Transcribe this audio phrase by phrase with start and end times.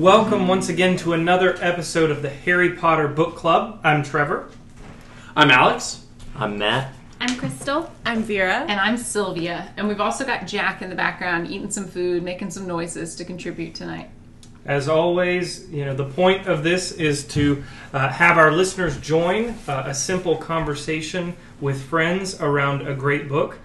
[0.00, 3.80] Welcome once again to another episode of the Harry Potter Book Club.
[3.84, 4.50] I'm Trevor.
[5.36, 6.06] I'm Alex.
[6.34, 6.94] I'm Matt.
[7.20, 7.92] I'm Crystal.
[8.06, 8.64] I'm Vera.
[8.66, 9.74] And I'm Sylvia.
[9.76, 13.26] And we've also got Jack in the background eating some food, making some noises to
[13.26, 14.08] contribute tonight.
[14.64, 17.62] As always, you know, the point of this is to
[17.92, 23.58] uh, have our listeners join uh, a simple conversation with friends around a great book.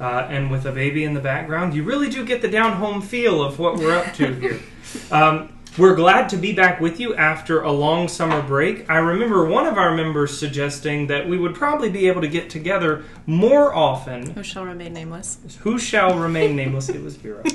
[0.00, 3.02] Uh, and with a baby in the background, you really do get the down home
[3.02, 4.60] feel of what we're up to here.
[5.12, 8.90] Um, we're glad to be back with you after a long summer break.
[8.90, 12.50] I remember one of our members suggesting that we would probably be able to get
[12.50, 14.30] together more often.
[14.30, 15.38] Who shall remain nameless?
[15.60, 16.88] Who shall remain nameless?
[16.88, 17.44] It was Vera.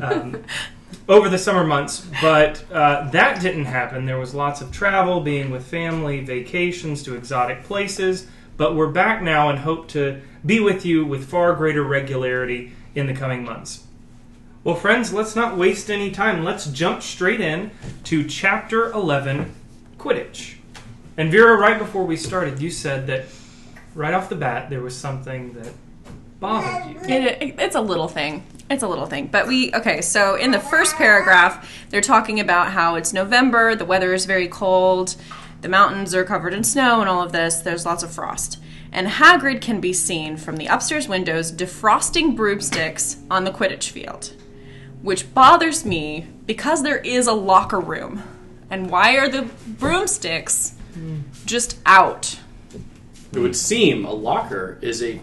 [0.00, 0.44] Um,
[1.08, 4.06] over the summer months, but uh, that didn't happen.
[4.06, 8.28] There was lots of travel, being with family, vacations to exotic places.
[8.56, 13.06] But we're back now and hope to be with you with far greater regularity in
[13.06, 13.84] the coming months.
[14.64, 16.44] Well, friends, let's not waste any time.
[16.44, 17.70] Let's jump straight in
[18.04, 19.52] to chapter 11
[19.98, 20.56] Quidditch.
[21.16, 23.24] And Vera, right before we started, you said that
[23.94, 25.72] right off the bat there was something that
[26.40, 27.00] bothered you.
[27.02, 28.44] It, it- it's a little thing.
[28.70, 29.26] It's a little thing.
[29.26, 33.84] But we, okay, so in the first paragraph, they're talking about how it's November, the
[33.84, 35.16] weather is very cold,
[35.62, 37.60] the mountains are covered in snow, and all of this.
[37.60, 38.58] There's lots of frost.
[38.92, 44.34] And Hagrid can be seen from the upstairs windows defrosting broomsticks on the Quidditch field,
[45.00, 48.22] which bothers me because there is a locker room.
[48.68, 51.20] And why are the broomsticks hmm.
[51.46, 52.38] just out?
[53.32, 55.20] It would seem a locker is a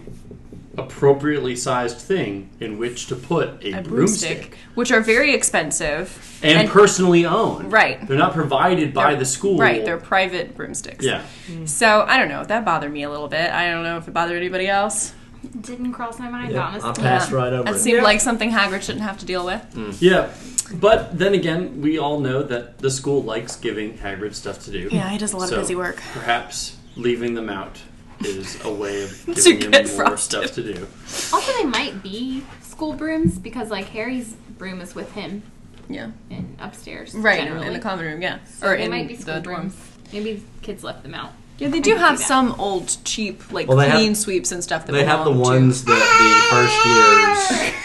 [0.80, 3.88] appropriately sized thing in which to put a, A broomstick.
[3.88, 7.70] broomstick, which are very expensive and, personally owned.
[7.72, 8.06] Right.
[8.06, 9.58] They're not provided by They're- the school.
[9.58, 11.04] Right, they're private broomsticks.
[11.04, 11.22] yeah.
[11.46, 11.66] Hmm.
[11.66, 12.44] So I don't know.
[12.44, 13.50] That bothered me a little bit.
[13.50, 15.12] I don't know if it bothered anybody else.
[15.42, 17.02] It Didn't cross my mind, Yeah, I honestly.
[17.02, 17.78] passed right over It it.
[17.78, 18.02] seemed Yeah.
[18.04, 19.62] like something Hagrid shouldn't have to deal with.
[19.72, 19.90] Hmm.
[19.98, 20.28] Yeah.
[20.72, 24.88] But then again, we all know that the school likes giving Hagrid stuff to do.
[24.92, 25.96] Yeah, he does a lot So of busy work.
[26.12, 27.78] Perhaps leaving them out
[28.24, 30.40] is a way of To giving him more frosted.
[30.48, 30.86] stuff to do.
[31.32, 35.42] Also, they might be school brooms because, like, Harry's broom is with him
[35.88, 37.14] Yeah, in upstairs.
[37.14, 37.66] right generally.
[37.66, 38.22] in the common room.
[38.22, 39.56] Yeah, So or they in might be the school dorm.
[39.68, 39.76] brooms.
[40.12, 41.32] Maybe kids left them out.
[41.58, 44.92] Yeah, they do have some old cheap like Well, they have- Cleansweeps and stuff that
[44.92, 47.74] They have the belong to- ones that the first years.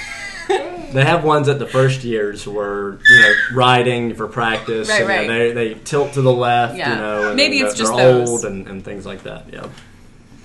[0.93, 4.87] They have ones that the first years were, you know, riding for practice.
[4.87, 5.53] Right, and, you know.
[5.53, 6.91] They, they tilt to the left, Yeah.
[6.91, 7.27] you know.
[7.27, 8.29] And Maybe they're, it's just they're those.
[8.29, 9.51] old and, and things like that.
[9.51, 9.67] Yeah,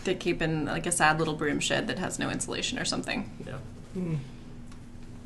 [0.05, 3.31] They keep in like a sad little broom shed that has no insulation or something.
[3.47, 3.59] yeah.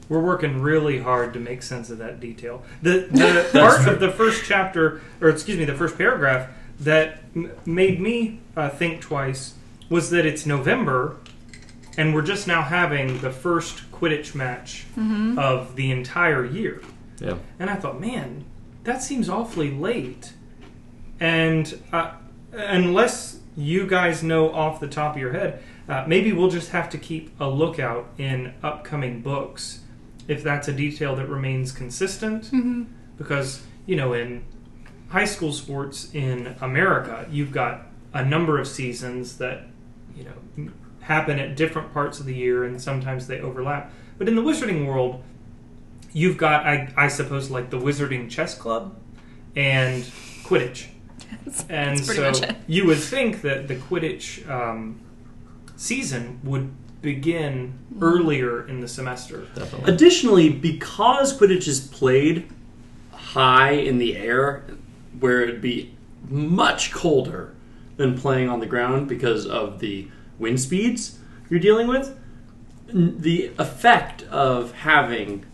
[0.08, 2.62] We're working really hard to make sense of that detail.
[2.82, 7.52] The the part of the first chapter, or excuse me, the first paragraph that m-
[7.64, 9.54] made me uh, think twice
[9.88, 11.16] was that it's November,
[11.96, 14.84] and we're just now having the first Quidditch match
[15.38, 16.82] of the entire year.
[17.20, 17.36] Yeah.
[17.58, 18.44] And I thought, man,
[18.82, 20.32] that seems awfully late.
[21.20, 22.12] And uh,
[22.52, 26.88] unless you guys know off the top of your head, uh, maybe we'll just have
[26.90, 29.80] to keep a lookout in upcoming books
[30.26, 32.50] if that's a detail that remains consistent.
[33.16, 34.44] Because, you know, in
[35.08, 39.66] high school sports in America, you've got a number of seasons that,
[40.16, 43.92] you know, happen at different parts of the year and sometimes they overlap.
[44.18, 45.22] But in the wizarding world,
[46.12, 48.96] you've got, I, I suppose, like the Wizarding Chess Club
[49.54, 50.02] and
[50.44, 50.86] Quidditch.
[51.68, 52.56] And that's pretty so much it.
[52.66, 55.00] you would think that the Quidditch um,
[55.76, 56.72] season would
[57.02, 59.46] begin earlier in the semester.
[59.54, 59.92] Definitely.
[59.92, 62.48] Additionally, because Quidditch is played
[63.12, 64.64] high in the air,
[65.20, 65.94] where it'd be
[66.28, 67.54] much colder
[67.96, 70.08] than playing on the ground because of the
[70.38, 71.18] wind speeds
[71.50, 72.18] you're dealing with,
[72.88, 75.44] the effect of having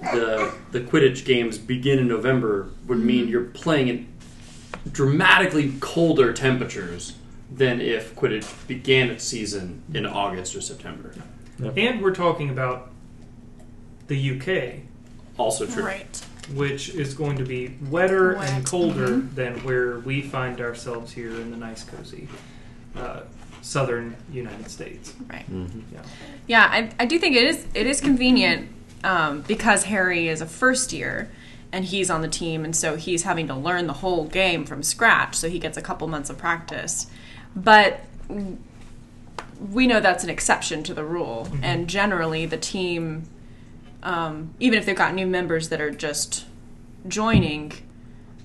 [0.00, 4.13] the the Quidditch games begin in November would mean you're playing in
[4.90, 7.16] dramatically colder temperatures
[7.52, 11.14] than if Quidditch began its season in August or September.
[11.76, 12.90] And we're talking about
[14.08, 14.80] the UK,
[15.38, 15.84] Also true.
[15.84, 16.26] Right.
[16.54, 18.48] which is going to be wetter and Wet.
[18.50, 18.64] Mm-hmm.
[18.64, 22.28] colder than where we find ourselves here in the nice, cozy
[22.96, 23.20] uh,
[23.62, 25.14] southern United States.
[25.30, 25.44] Right.
[25.48, 26.02] Yeah.
[26.46, 28.68] Yeah, I, I do think it is it is convenient
[29.04, 31.30] um, because Harry is a first year
[31.74, 34.84] and he's on the team, and so he's having to learn the whole game from
[34.84, 35.34] scratch.
[35.34, 37.08] So he gets a couple months of practice,
[37.56, 38.00] but
[39.72, 43.24] we know that's an exception to the rule, and generally the team,
[44.04, 46.46] um, even if they've got new members that are just
[47.08, 47.72] joining,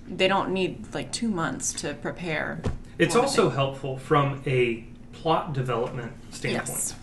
[0.08, 2.64] they don't need like two months to prepare.
[2.98, 6.68] It's also helpful from a plot development standpoint.
[6.68, 6.96] Yes.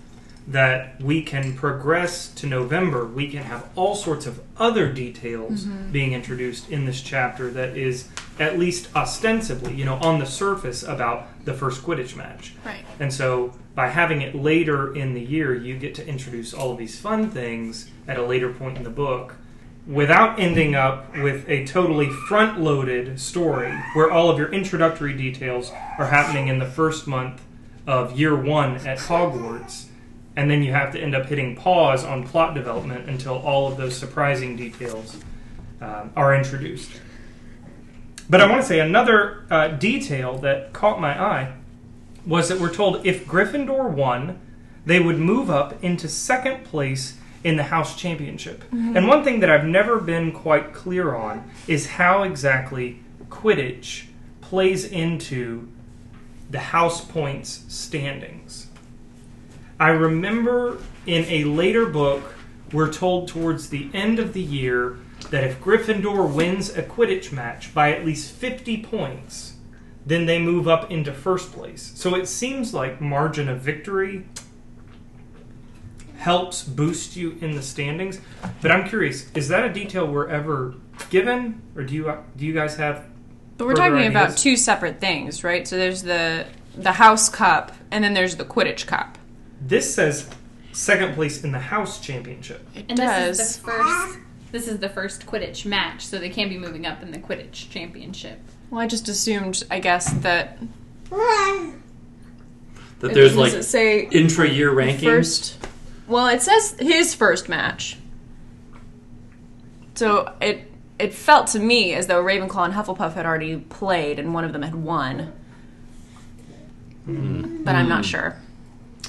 [0.49, 5.91] That we can progress to November, we can have all sorts of other details mm-hmm.
[5.91, 8.09] being introduced in this chapter that is
[8.39, 12.55] at least ostensibly, you know, on the surface about the first Quidditch match.
[12.65, 12.85] Right.
[13.01, 16.79] And so by having it later in the year, you get to introduce all of
[16.79, 19.35] these fun things at a later point in the book
[19.87, 25.71] without ending up with a totally front loaded story where all of your introductory details
[25.99, 27.43] are happening in the first month
[27.87, 29.86] of year one at Hogwarts.
[30.37, 33.79] And then you have to end up hitting pause on plot development until all of
[33.79, 35.17] those surprising details
[35.81, 36.91] um, are introduced.
[38.29, 41.55] But I want to say another uh, detail that caught my eye
[42.27, 44.41] was that we're told if Gryffindor won,
[44.85, 48.65] they would move up into second place in the house championship.
[48.97, 54.07] And one thing that I've never been quite clear on is how exactly Quidditch
[54.41, 55.69] plays into
[56.51, 58.66] the house points standings.
[59.79, 62.35] I remember in a later book,
[62.73, 64.99] we're told towards the end of the year
[65.31, 69.55] that if Gryffindor wins a Quidditch match by at least 50 points,
[70.05, 71.93] then they move up into first place.
[71.95, 74.25] So it seems like margin of victory
[76.19, 78.21] helps boost you in the standings.
[78.63, 80.75] But I'm curious, is that a detail we're ever
[81.11, 83.07] given, or do you do you guys have?
[83.59, 85.67] But we're talking about two separate things, right?
[85.67, 86.47] So there's the
[86.77, 89.16] the House Cup, and then there's the Quidditch Cup.
[89.67, 90.29] This says
[90.73, 92.67] second place in the house championship.
[92.75, 93.39] It And does.
[93.39, 94.19] this is the first.
[94.53, 97.69] This is the first Quidditch match, so they can be moving up in the Quidditch
[97.71, 98.39] championship.
[98.71, 100.59] well, I just assumed, I guess, that
[101.11, 101.73] That
[103.01, 105.03] there's does like it say intra year rankings.
[105.03, 105.69] first.
[106.07, 107.99] Well, it says his first match.
[109.97, 114.33] So it it felt to me as though Ravenclaw and Hufflepuff had already played, and
[114.33, 115.33] one of them had won.
[117.05, 117.65] Hmm.
[117.65, 118.11] But I'm not hmm.
[118.11, 118.37] sure.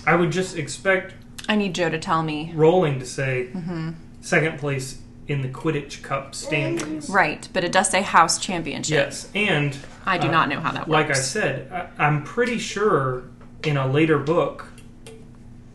[0.08, 1.14] I would just expect
[1.50, 2.52] I need Jo to tell me.
[2.56, 3.92] Rolling to say Mm-hmm.
[4.22, 7.10] second place in the Quidditch Cup standings.
[7.10, 8.96] Right, but it does say House Championship.
[8.96, 11.10] Yes, and I do uh, not know how that works.
[11.10, 13.30] like I said, I, I'm pretty sure
[13.64, 14.68] in a later book,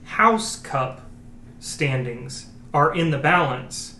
[0.04, 1.02] House Cup
[1.60, 3.96] standings are in the balance,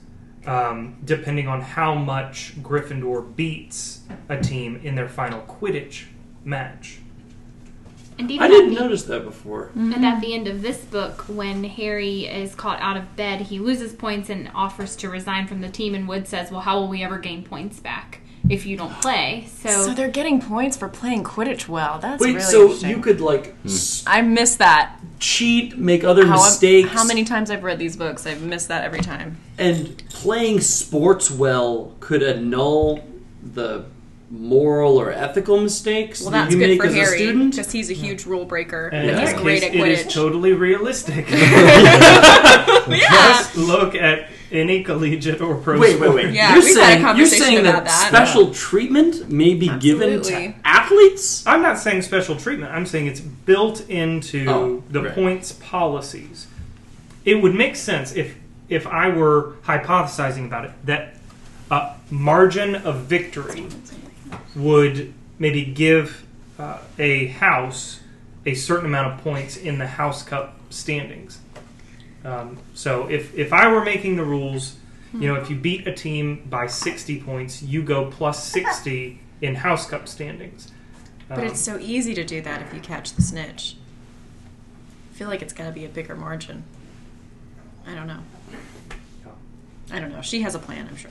[0.47, 4.01] um, depending on how much Gryffindor beats
[4.31, 6.05] a team in their final Quidditch
[6.45, 6.99] match.
[8.19, 9.71] And even I didn't the- notice that before.
[9.75, 10.05] And mm-hmm.
[10.05, 13.93] at the end of this book, when Harry is caught out of bed, he loses
[13.93, 15.95] points and offers to resign from the team.
[15.95, 19.49] And Wood says, "Well, how will we ever gain points back if you don't play?"
[19.49, 21.99] So, So they're getting points for playing Quidditch well.
[22.01, 22.91] That's Wait, really so interesting.
[22.91, 23.69] you could like hmm.
[23.69, 24.99] s- I missed that.
[25.19, 28.83] cheat, make other How, mistakes, how many times I've read these books, I've missed that
[28.85, 29.39] every time.
[29.57, 33.05] and playing sports well could annul
[33.55, 33.85] the
[34.35, 37.51] moral or ethical mistakes Well, that that's you good make for as a Harry student.
[37.51, 40.07] because he's a huge rule breaker And and in he's great case, at Quidditch.
[40.07, 41.29] is totally realistic.
[41.31, 42.89] yeah.
[42.89, 46.15] Just look at any collegiate or pro Wait, wait, sport.
[46.15, 46.35] wait.
[46.35, 48.09] Yeah, you're we've had a saying you're saying about that, that.
[48.09, 51.47] special treatment may be given to athletes?
[51.47, 52.73] I'm not saying special treatment.
[52.73, 55.15] I'm saying it's built into Oh, the right.
[55.15, 56.47] points policies.
[57.25, 58.35] It would make sense if
[58.69, 61.15] if I were hypothesizing about it that
[61.71, 63.67] a margin of victory
[64.55, 66.27] would maybe give
[66.59, 68.01] uh, a house
[68.45, 71.39] a certain amount of points in the House Cup standings.
[72.25, 74.77] Um, so if if I were making the rules,
[75.13, 79.57] you know, if you beat a team by 60 points, you go plus 60 in
[79.57, 80.71] House Cup standings.
[81.29, 83.77] But Um, it's so easy to do that if you catch the snitch.
[85.13, 86.65] I feel like it's got to be a bigger margin.
[87.87, 88.21] I don't know.
[89.91, 90.23] I don't know.
[90.23, 91.11] She has a plan, I'm sure.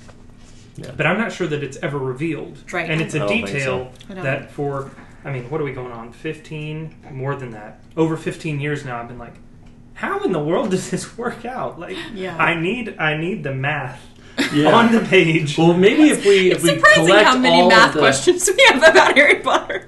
[0.78, 2.58] But I'm not sure that it's ever revealed.
[2.72, 2.90] Right.
[2.90, 4.24] And it's a detail I don't.
[4.24, 4.92] that for,
[5.26, 6.12] I mean, what are we going on?
[6.14, 7.82] 15, more than that.
[7.98, 9.36] Over 15 years now, I've been like,
[9.94, 11.80] how in the world does this work out?
[11.80, 12.36] Like, Yeah.
[12.38, 14.02] I need, I need the math
[14.54, 14.74] Yeah.
[14.74, 15.58] on the page.
[15.58, 18.50] well, maybe if we if It's we surprising collect how many all math the, questions
[18.56, 19.88] we have about Harry Potter.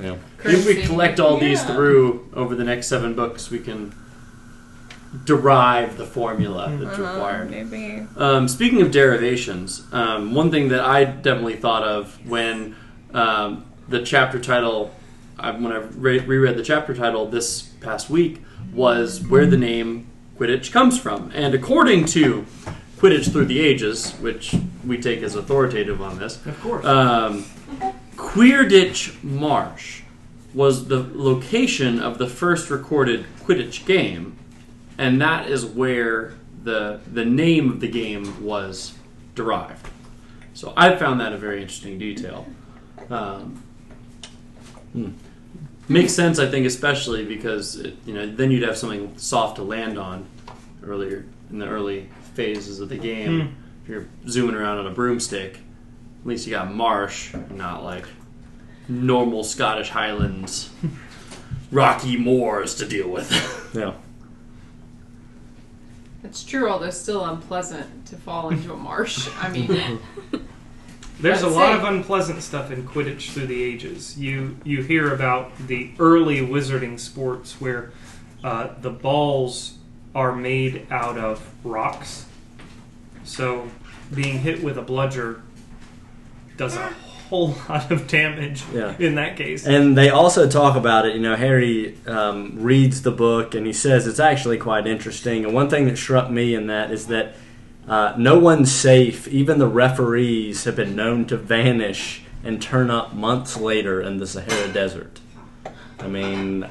[0.00, 0.14] Yeah.
[0.44, 3.92] if we collect all these through over the next seven books, we can
[5.24, 7.50] derive the formula that's Uh-huh, required.
[7.50, 8.06] maybe.
[8.16, 12.76] Um, speaking of derivations, um, one thing that I definitely thought of when
[13.12, 14.94] um, the chapter title,
[15.38, 20.06] I, when I re- reread the chapter title this past week, was where the name
[20.38, 21.32] Quidditch comes from.
[21.34, 22.46] And according to
[22.98, 24.54] Quidditch Through the Ages, which
[24.86, 26.84] we take as authoritative on this, Of course.
[26.84, 27.44] um,
[28.16, 30.02] Queerditch Marsh
[30.54, 34.36] was the location of the first recorded Quidditch game,
[35.00, 38.92] and that is where the the name of the game was
[39.34, 39.88] derived.
[40.52, 42.46] So I found that a very interesting detail.
[43.08, 43.62] Um,
[44.92, 45.10] hmm.
[45.88, 49.62] Makes sense, I think, especially because it, you know then you'd have something soft to
[49.62, 50.26] land on
[50.84, 53.40] earlier in the early phases of the game.
[53.40, 53.54] Hmm.
[53.82, 58.04] If you're zooming around on a broomstick, at least you got marsh, not like
[58.86, 60.68] normal Scottish Highlands,
[61.70, 63.30] rocky moors to deal with.
[63.72, 63.94] Yeah.
[66.22, 69.28] It's true, although still unpleasant to fall into a marsh.
[69.38, 69.98] I mean,
[71.20, 71.78] There's a Let's lot see.
[71.78, 74.18] of unpleasant stuff in Quidditch through the ages.
[74.18, 77.92] You you hear about the early wizarding sports where
[78.42, 79.74] uh, the balls
[80.14, 82.24] are made out of rocks,
[83.22, 83.68] so
[84.14, 85.42] being hit with a bludger
[86.56, 86.94] does a
[87.30, 88.94] whole lot of damage Yeah.
[88.98, 89.66] in that case.
[89.66, 91.14] And they also talk about it.
[91.14, 95.44] You know, Harry um, reads the book and he says it's actually quite interesting.
[95.44, 97.34] And one thing that struck me in that is that
[97.88, 99.26] uh, no one's safe.
[99.28, 104.26] Even the referees have been known to vanish and turn up months later in the
[104.26, 105.20] Sahara Desert.
[105.98, 106.66] I mean,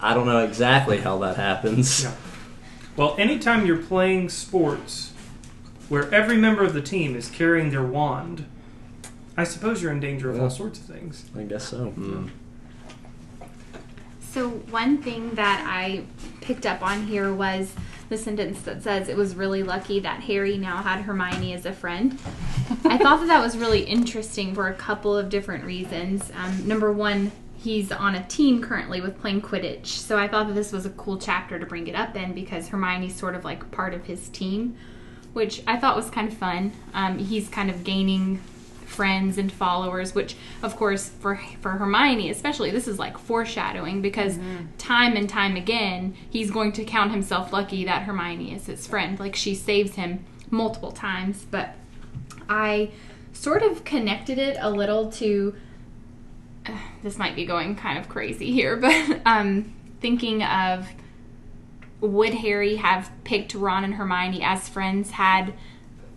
[0.00, 2.04] I don't know exactly how that happens.
[2.04, 2.14] Yeah.
[2.96, 5.12] Well, anytime you're playing sports
[5.88, 8.46] where every member of the team is carrying their wand,
[9.36, 10.42] I suppose you're in danger of Yeah.
[10.44, 11.26] all sorts of things.
[11.36, 11.92] I guess so.
[11.98, 12.30] Mm.
[14.20, 16.04] So one thing that I
[16.40, 17.72] picked up on here was
[18.08, 21.72] the sentence that says it was really lucky that Harry now had Hermione as a
[21.72, 22.18] friend.
[22.84, 26.30] I thought that that was really interesting for a couple of different reasons.
[26.34, 30.54] Um, number one, he's on a team currently with playing Quidditch, so I thought that
[30.54, 33.70] this was a cool chapter to bring it up in because Hermione's sort of like
[33.70, 34.76] part of his team,
[35.32, 36.72] which I thought was kind of fun.
[36.94, 38.40] Um, he's kind of gaining
[38.86, 44.38] friends and followers which of course for for Hermione especially this is like foreshadowing because
[44.78, 49.18] time and time again he's going to count himself lucky that Hermione is his friend.
[49.18, 51.74] Like she saves him multiple times but
[52.48, 52.90] I
[53.32, 55.54] sort of connected it a little to
[57.02, 60.88] this might be going kind of crazy here but um thinking of
[62.00, 65.54] would Harry have picked Ron and Hermione as friends had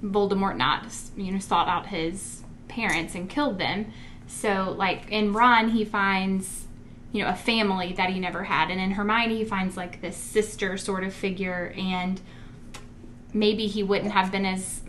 [0.04, 0.86] Voldemort not,
[1.16, 2.39] you know, sought out his
[2.80, 3.92] parents and killed them?
[4.28, 6.68] So, like in Ron, he finds,
[7.12, 10.16] you know, a family that he never had, and in Hermione, he finds like this
[10.16, 12.22] sister sort of figure, and
[13.34, 14.82] maybe he wouldn't have been as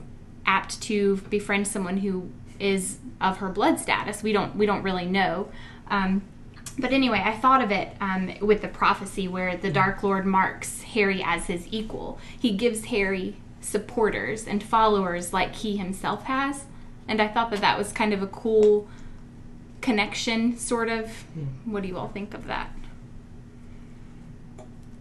[0.46, 4.22] apt to befriend someone who is of her blood status.
[4.22, 5.48] We don't we don't really know.
[5.88, 6.22] Um,
[6.78, 10.82] but anyway, I thought of it um, with the prophecy where the Dark Lord marks
[10.82, 12.18] Harry as his equal.
[12.38, 16.64] He gives Harry supporters and followers like he himself has.
[17.10, 18.86] And I thought that that was kind of a cool
[19.80, 21.10] connection, sort of.
[21.10, 21.72] Hmm.
[21.72, 22.70] What do you all think of that?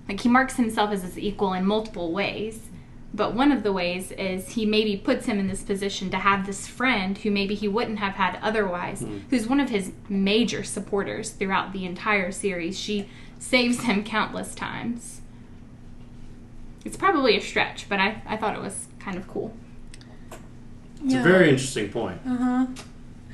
[0.07, 2.69] Like, he marks himself as his equal in multiple ways.
[3.13, 6.47] But one of the ways is he maybe puts him in this position to have
[6.47, 9.19] this friend who maybe he wouldn't have had otherwise, hmm.
[9.29, 12.77] who's one of his major supporters throughout the entire series.
[12.77, 15.21] She saves him countless times.
[16.83, 19.53] It's probably a stretch, but I, I thought it was kind of cool.
[21.03, 22.19] It's a very interesting point.
[22.25, 22.65] Uh huh.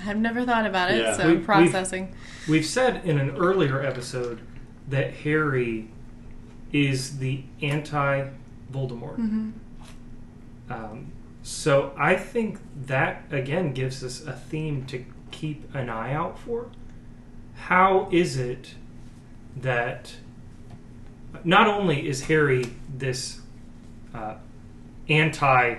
[0.06, 1.18] I've never thought about it, Yeah.
[1.18, 2.14] so We- we've- processing.
[2.48, 4.40] We've said in an earlier episode
[4.88, 5.88] that Harry
[6.72, 8.30] is the anti
[8.72, 9.18] Voldemort.
[9.18, 9.50] Mm-hmm.
[10.70, 11.08] Um,
[11.44, 16.68] so I think that again gives us a theme to keep an eye out for.
[17.56, 18.76] How is it
[19.56, 20.16] that
[21.44, 23.40] not only is Harry this
[24.14, 24.36] uh,
[25.10, 25.76] anti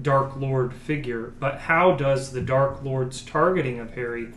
[0.00, 4.28] Dark Lord figure, but how does the Dark Lord's targeting of Harry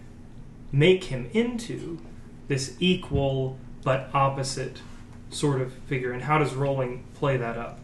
[0.72, 2.00] make him into
[2.48, 4.82] this equal but opposite
[5.30, 6.12] sort of figure?
[6.12, 7.80] And how does Rowling play that up?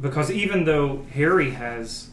[0.00, 2.10] Because even though Harry has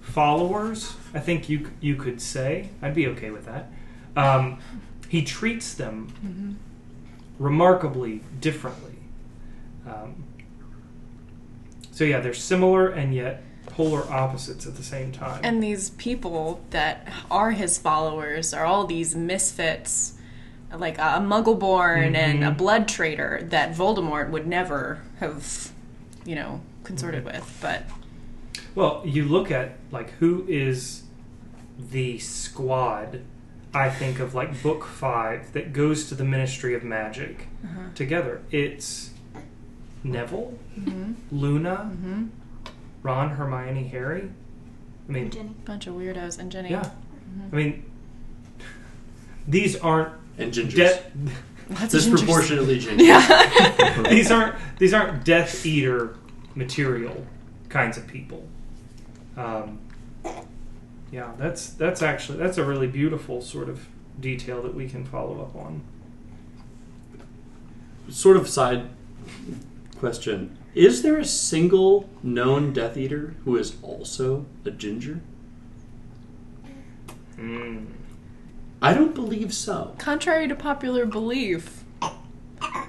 [0.00, 3.70] followers, I think you you could say I'd be okay with that.
[4.16, 4.60] Um,
[5.08, 6.58] he treats them
[7.38, 8.94] remarkably differently.
[9.86, 10.24] Um,
[11.92, 13.42] so yeah, they're similar and yet
[13.76, 15.38] polar opposites at the same time.
[15.44, 20.14] And these people that are his followers are all these misfits,
[20.74, 22.56] like a Muggleborn and a Mhm.
[22.56, 25.72] blood traitor that Voldemort would never have,
[26.24, 27.36] you know, consorted mm-hmm.
[27.36, 27.58] with.
[27.60, 27.84] But
[28.74, 31.02] Well, you look at like who is
[31.78, 33.20] the squad.
[33.74, 37.88] I think of like book five that goes to the Ministry of Magic uh-huh.
[37.94, 38.40] together.
[38.50, 39.10] It's
[40.02, 41.12] Neville, mm-hmm.
[41.30, 42.24] Luna, mm-hmm.
[43.06, 44.28] Ron, Hermione, Harry.
[45.08, 45.54] I mean, Ginny.
[45.64, 46.70] bunch of weirdos and Ginny.
[46.70, 46.90] yeah.
[47.52, 47.84] I mean,
[49.46, 50.74] these aren't And gingers.
[50.74, 51.02] de-
[51.70, 51.90] Lots gingers.
[51.92, 53.04] Disproportionately ginger.
[53.04, 54.02] Yeah.
[54.10, 56.16] these aren't these aren't Death Eater
[56.56, 57.24] material
[57.68, 58.44] kinds of people.
[59.36, 59.78] Um,
[61.12, 63.86] yeah, that's that's actually that's a really beautiful sort of
[64.18, 65.82] detail that we can follow up on.
[68.08, 68.88] Sort of side
[70.00, 75.20] question: Is there a single known Death Eater who is also a ginger?
[77.38, 77.86] Mm.
[78.82, 79.94] I don't believe so.
[79.96, 81.82] Contrary to popular belief,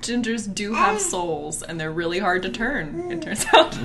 [0.02, 3.10] gingers do have souls, and they're really hard to turn.
[3.10, 3.78] It turns out.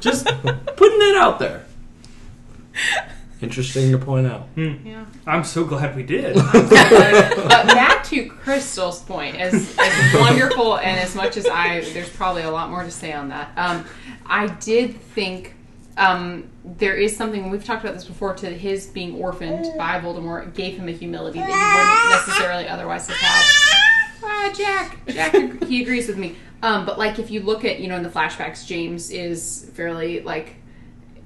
[0.00, 1.66] Just putting that out there.
[3.42, 4.48] Interesting to point out.
[4.54, 5.06] Yeah.
[5.26, 6.34] I'm so glad we did.
[6.52, 12.42] but back to Crystal's point, as, as wonderful and as much as I, there's probably
[12.42, 13.50] a lot more to say on that.
[13.56, 13.86] Um,
[14.26, 15.54] I did think
[15.96, 18.34] um, there is something we've talked about this before.
[18.34, 23.06] To his being orphaned by Voldemort gave him a humility that he wouldn't necessarily otherwise
[23.08, 23.80] have had.
[24.22, 26.36] Ah, Jack, Jack, he agrees with me.
[26.62, 30.20] Um, but like, if you look at you know in the flashbacks, James is fairly
[30.20, 30.56] like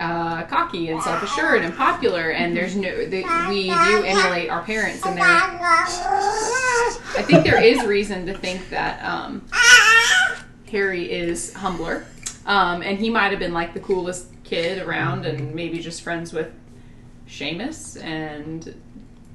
[0.01, 2.91] uh, cocky and self-assured and popular, and there's no
[3.49, 5.25] we do emulate our parents, and there.
[5.27, 9.47] I think there is reason to think that um,
[10.71, 12.07] Harry is humbler,
[12.47, 16.33] um, and he might have been like the coolest kid around, and maybe just friends
[16.33, 16.53] with
[17.29, 18.75] Seamus, and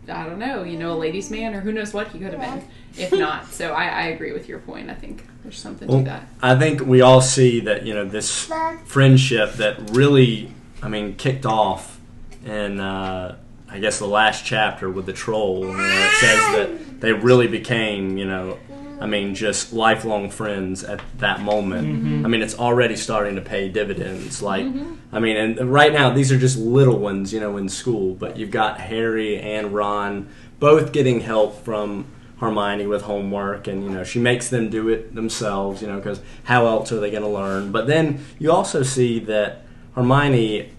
[0.09, 2.41] I don't know, you know, a ladies' man, or who knows what he could have
[2.41, 2.67] been,
[2.97, 3.51] if not.
[3.51, 4.89] So I, I agree with your point.
[4.89, 6.27] I think there's something Well, to that.
[6.41, 8.49] I think we all see that you know this
[8.85, 11.99] friendship that really, I mean, kicked off
[12.45, 13.37] in uh,
[13.69, 15.61] I guess the last chapter with the troll.
[15.65, 18.57] You know, it says that they really became you know,
[18.99, 22.25] I mean, just lifelong friends at that moment.
[22.25, 24.41] I mean, it's already starting to pay dividends.
[24.41, 24.65] Like,
[25.13, 28.15] I mean, and right now these are just little ones, you know, in school.
[28.15, 30.27] But you've got Harry and Ron
[30.59, 32.05] both getting help from
[32.39, 35.81] Hermione with homework, and you know she makes them do it themselves.
[35.81, 37.71] You know, because how else are they going to learn?
[37.71, 39.63] But then you also see that
[39.95, 40.71] Hermione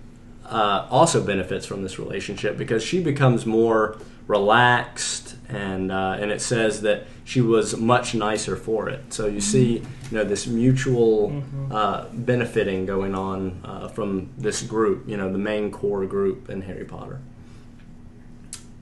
[0.47, 6.41] uh, also benefits from this relationship because she becomes more relaxed, and uh, and it
[6.41, 9.13] says that she was much nicer for it.
[9.13, 15.07] So you see, you know, this mutual uh, benefiting going on uh, from this group.
[15.07, 17.21] You know, the main core group in Harry Potter.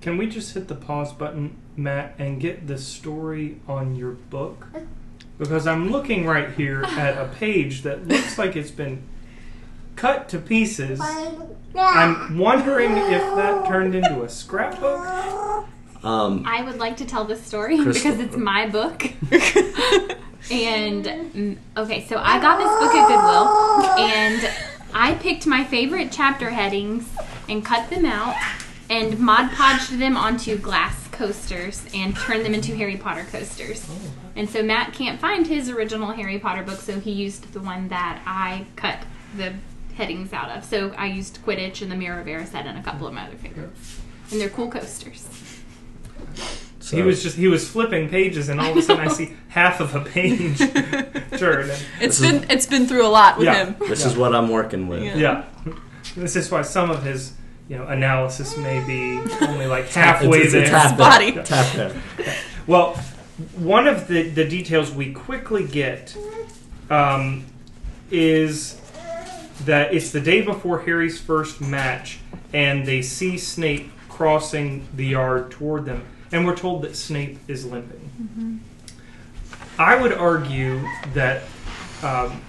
[0.00, 4.66] Can we just hit the pause button, Matt, and get the story on your book?
[5.38, 9.02] Because I'm looking right here at a page that looks like it's been
[9.96, 11.00] cut to pieces.
[11.00, 15.66] I'm wondering if that turned into a scrapbook.
[16.02, 18.12] Um, I would like to tell this story Crystal.
[18.12, 19.04] because it's my book.
[20.50, 24.50] and mm, okay, so I got this book at Goodwill, and
[24.94, 27.08] I picked my favorite chapter headings
[27.48, 28.36] and cut them out
[28.90, 33.84] and mod podged them onto glass coasters and turned them into Harry Potter coasters.
[33.90, 34.10] Oh.
[34.36, 37.88] And so Matt can't find his original Harry Potter book, so he used the one
[37.88, 38.98] that I cut
[39.36, 39.54] the
[39.96, 40.64] headings out of.
[40.64, 43.36] So I used Quidditch and the Mirror of Erised and a couple of my other
[43.36, 44.00] favorites.
[44.30, 45.26] And they're cool coasters.
[46.78, 49.32] so He was just he was flipping pages, and all of a sudden I see
[49.48, 50.58] half of a page
[51.38, 51.70] turn.
[51.70, 53.66] And, It's been it's been through a lot with Yeah.
[53.72, 53.76] him.
[53.88, 55.02] This is what I'm working with.
[55.02, 55.16] Yeah.
[55.16, 55.44] yeah,
[56.16, 57.32] this is why some of his
[57.68, 60.62] you know analysis may be only like halfway It's, there.
[60.62, 61.32] it's, it's half Body.
[61.32, 62.02] Tap there.
[62.66, 62.94] Well,
[63.56, 66.16] one of the, the details we quickly get
[66.90, 67.44] um,
[68.10, 68.80] is
[69.64, 72.20] that it's the day before Harry's first match,
[72.52, 77.64] and they see Snape crossing the yard toward them, and we're told that Snape is
[77.64, 78.60] limping.
[79.78, 80.80] I would argue
[81.14, 81.42] that
[82.02, 82.42] um,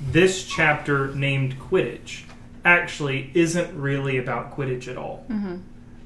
[0.00, 2.22] this chapter named Quidditch
[2.64, 5.24] actually isn't really about Quidditch at all.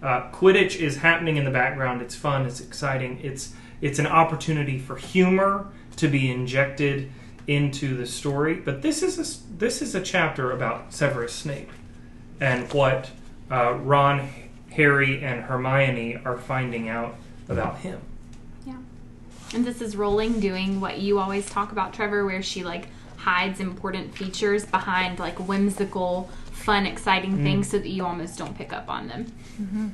[0.03, 2.03] Uh, Quidditch is happening in the background.
[2.03, 2.47] It's fun.
[2.47, 3.19] It's exciting.
[3.23, 7.11] It's it's an opportunity for humor to be injected
[7.47, 8.55] into the story.
[8.55, 11.71] But this is a, s- this is a chapter about Severus Snape
[12.41, 13.11] and what
[13.51, 14.29] uh, Ron,
[14.73, 17.17] Harry, and Hermione are finding out
[17.49, 18.01] about him.
[18.67, 18.77] Yeah,
[19.55, 23.61] and this is Rowling doing what you always talk about, Trevor, where she like hides
[23.61, 27.43] important features behind like whimsical, fun, exciting mm.
[27.43, 29.33] things so that you almost don't pick up on them.
[29.61, 29.89] Mm-hmm.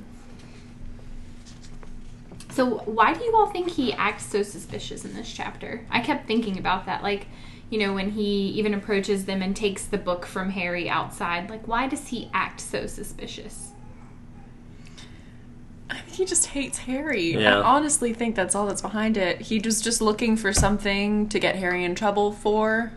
[2.50, 5.86] So, why do you all think he acts so suspicious in this chapter?
[5.90, 7.02] I kept thinking about that.
[7.02, 7.26] Like,
[7.70, 11.66] you know, when he even approaches them and takes the book from Harry outside, like,
[11.66, 13.72] why does he act so suspicious?
[15.88, 17.32] I think he just hates Harry.
[17.34, 17.58] Yeah.
[17.58, 19.40] I honestly think that's all that's behind it.
[19.40, 22.92] He was just looking for something to get Harry in trouble for.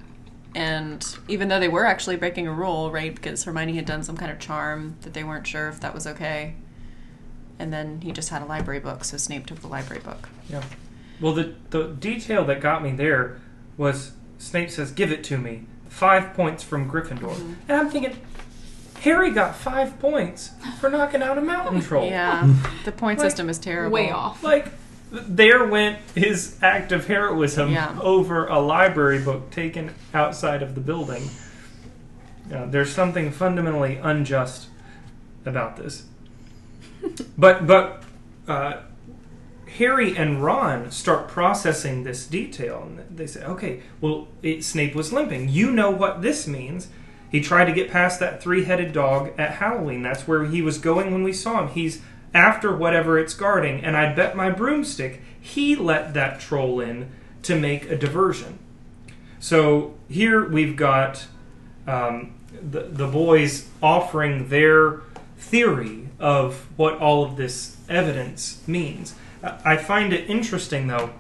[0.56, 3.14] And even though they were actually breaking a rule, right?
[3.14, 6.08] Because Hermione had done some kind of charm that they weren't sure if that was
[6.08, 6.56] okay.
[7.60, 10.30] And then he just had a library book, so Snape took the library book.
[10.50, 10.64] Yeah.
[11.22, 13.40] Well, the the detail that got me there
[13.78, 17.54] was Snape says, "Give it to me." Five points from Gryffindor, mm-hmm.
[17.70, 18.18] and I'm thinking,
[19.00, 22.06] Harry got five points for knocking out a mountain troll.
[22.06, 22.54] Yeah,
[22.86, 23.94] the point Like, system is terrible.
[23.94, 24.44] Way off.
[24.44, 24.68] Like,
[25.28, 27.98] there went his act of heroism Yeah.
[28.02, 31.30] over a library book taken outside of the building.
[32.54, 34.68] Uh, there's something fundamentally unjust
[35.46, 36.04] about this.
[37.38, 38.04] but but
[38.48, 38.78] uh,
[39.78, 45.12] Harry and Ron start processing this detail, and they say, "Okay, well, it, Snape was
[45.12, 45.50] limping.
[45.50, 46.88] You know what this means."
[47.32, 50.04] He tried to get past that three-headed dog at Halloween.
[50.04, 51.68] That's where he was going when we saw him.
[51.70, 52.02] He's
[52.36, 57.10] after whatever it's guarding, and I bet my broomstick he let that troll in
[57.44, 58.60] to make a diversion.
[59.40, 61.28] So here we've got
[61.88, 65.02] um, the the boys offering their
[65.38, 69.16] theory of what all of this evidence means.
[69.44, 71.12] I find it interesting, though.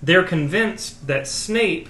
[0.00, 1.88] They're convinced that Snape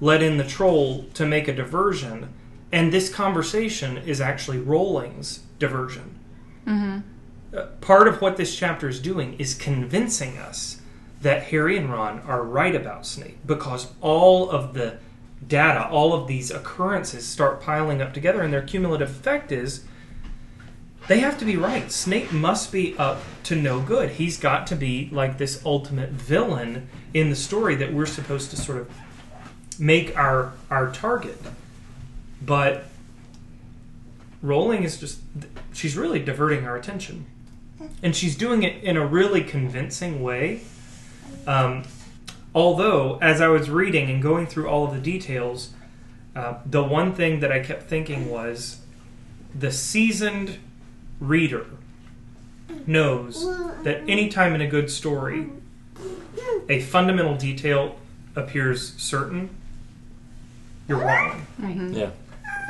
[0.00, 2.32] let in the troll to make a diversion,
[2.70, 6.18] and this conversation is actually Rowling's diversion.
[6.66, 7.17] Uh,
[7.80, 10.80] part of what this chapter is doing is convincing us
[11.20, 14.98] that Harry and Ron are right about Snape because all of the
[15.46, 19.84] data, all of these occurrences start piling up together, and their cumulative effect is
[21.06, 21.90] they have to be right.
[21.90, 24.10] Snape must be up to no good.
[24.10, 28.56] He's got to be like this ultimate villain in the story that we're supposed to
[28.56, 28.90] sort of
[29.78, 31.40] make our our target.
[32.42, 32.84] But
[34.42, 35.20] Rowling is just
[35.72, 37.26] she's really diverting our attention.
[38.02, 40.62] And she's doing it in a really convincing way.
[41.46, 41.84] Um,
[42.54, 45.72] although, as I was reading and going through all of the details,
[46.36, 48.80] uh, the one thing that I kept thinking was
[49.54, 50.58] the seasoned
[51.20, 51.66] reader
[52.86, 53.44] knows
[53.82, 55.50] that anytime in a good story
[56.68, 57.96] a fundamental detail
[58.36, 59.50] appears certain,
[60.86, 61.46] you're wrong.
[61.92, 62.10] Yeah.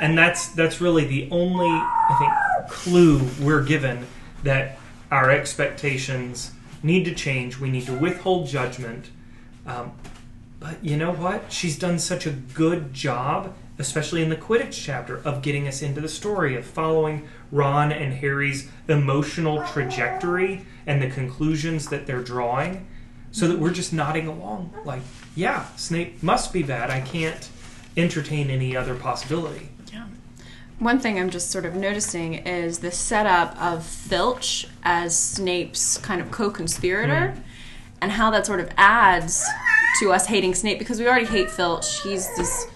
[0.01, 4.07] And that's that's really the only I think clue we're given
[4.43, 4.78] that
[5.11, 6.51] our expectations
[6.83, 7.59] need to change.
[7.59, 9.09] We need to withhold judgment.
[9.65, 9.93] Um,
[10.59, 11.51] but you know what?
[11.51, 16.01] She's done such a good job, especially in the Quidditch chapter, of getting us into
[16.01, 22.87] the story, of following Ron and Harry's emotional trajectory and the conclusions that they're drawing,
[23.31, 24.73] so that we're just nodding along.
[24.85, 25.01] Like,
[25.35, 26.89] yeah, Snape must be bad.
[26.89, 27.49] I can't
[27.95, 29.69] entertain any other possibility.
[30.79, 36.21] One thing I'm just sort of noticing is the setup of Filch as Snape's kind
[36.21, 37.41] of co-conspirator, hmm.
[38.01, 39.45] and how that sort of adds
[39.99, 42.01] to us hating Snape because we already hate Filch.
[42.01, 42.67] He's this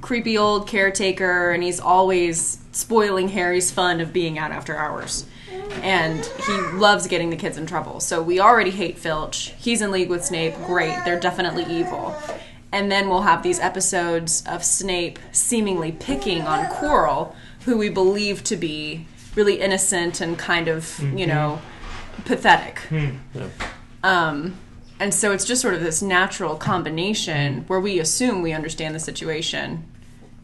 [0.00, 5.24] creepy old caretaker, and he's always spoiling Harry's fun of being out after hours.
[5.82, 8.00] And he loves getting the kids in trouble.
[8.00, 9.54] So we already hate Filch.
[9.58, 10.54] He's in league with Snape.
[10.66, 10.96] Great.
[11.04, 12.16] They're definitely evil.
[12.72, 17.34] And then we'll have these episodes of Snape seemingly picking on Quirrell,
[17.66, 19.06] who we believe to be
[19.36, 21.60] really innocent and kind of, you know,
[22.24, 22.80] pathetic.
[24.02, 24.56] Um,
[24.98, 29.00] and so it's just sort of this natural combination where we assume we understand the
[29.00, 29.84] situation,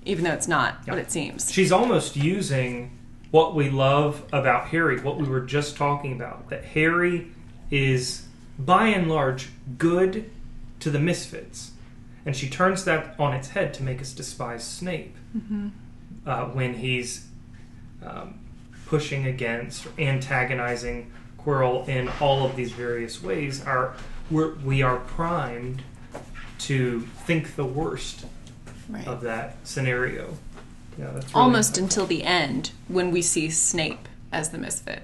[0.05, 1.51] even though it's not what it seems.
[1.53, 2.91] She's almost using
[3.31, 7.29] what we love about Harry, what we were just talking about, that Harry
[7.71, 8.27] is
[8.59, 10.31] by and large good
[10.81, 11.73] to the misfits.
[12.27, 15.17] And she turns that on its head to make us despise Snape
[16.27, 17.27] uh, when he's
[18.05, 18.39] um,
[18.87, 23.65] pushing against, or antagonizing Quirrell in all of these various ways.
[23.65, 23.95] Our,
[24.31, 25.83] we're, we are primed
[26.61, 28.27] to think the worst
[28.89, 29.07] Right.
[29.07, 30.35] of that scenario.
[30.99, 35.03] Yeah, that's really Almost until the end when we see Snape as the misfit.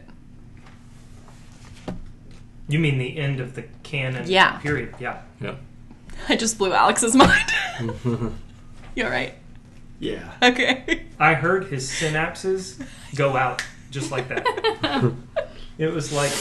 [2.67, 4.59] You mean the end of the canon Yeah.
[4.59, 4.95] period?
[4.99, 5.21] Yeah.
[5.41, 5.57] Yeah.
[6.29, 7.53] I just blew Alex's mind.
[8.95, 9.35] You're right.
[9.99, 10.33] Yeah.
[10.43, 11.05] Okay.
[11.19, 14.45] I heard his synapses go out just like that.
[15.79, 16.33] it was like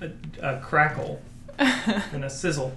[0.00, 0.10] a,
[0.42, 1.20] a crackle
[1.58, 2.72] and a sizzle.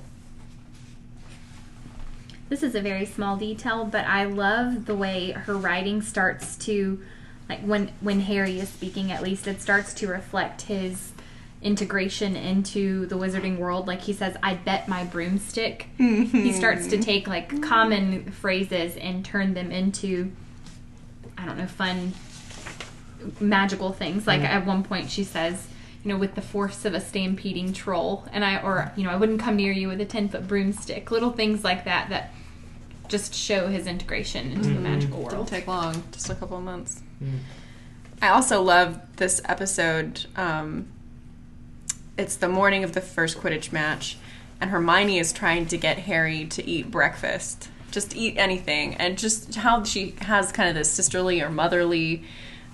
[2.50, 7.02] This is a very small detail, but I love the way her writing starts to
[7.50, 11.13] like when when Harry is speaking at least it starts to reflect his
[11.64, 15.88] integration into the wizarding world like he says I bet my broomstick.
[15.98, 16.52] He mm-hmm.
[16.52, 20.32] starts to take like common phrases and turn them into
[21.38, 22.14] I don't know fun
[23.40, 24.28] magical things.
[24.28, 25.68] Like at one point she says
[26.04, 29.16] you know, with the force of a stampeding troll, and I, or you know, I
[29.16, 31.12] wouldn't come near you with a ten foot broomstick.
[31.12, 32.34] Little things like that that
[33.08, 34.84] just show his integration into the mm-hmm.
[34.84, 35.48] magical Didn't world.
[35.48, 37.02] take long, just a couple of months.
[37.24, 37.40] Mm.
[38.22, 40.26] I also love this episode.
[40.36, 40.88] Um,
[42.18, 44.18] it's the morning of the first Quidditch match,
[44.62, 47.70] and Hermione is trying to get Harry to eat breakfast.
[47.92, 52.24] Just eat anything, and just how she has kind of this sisterly or motherly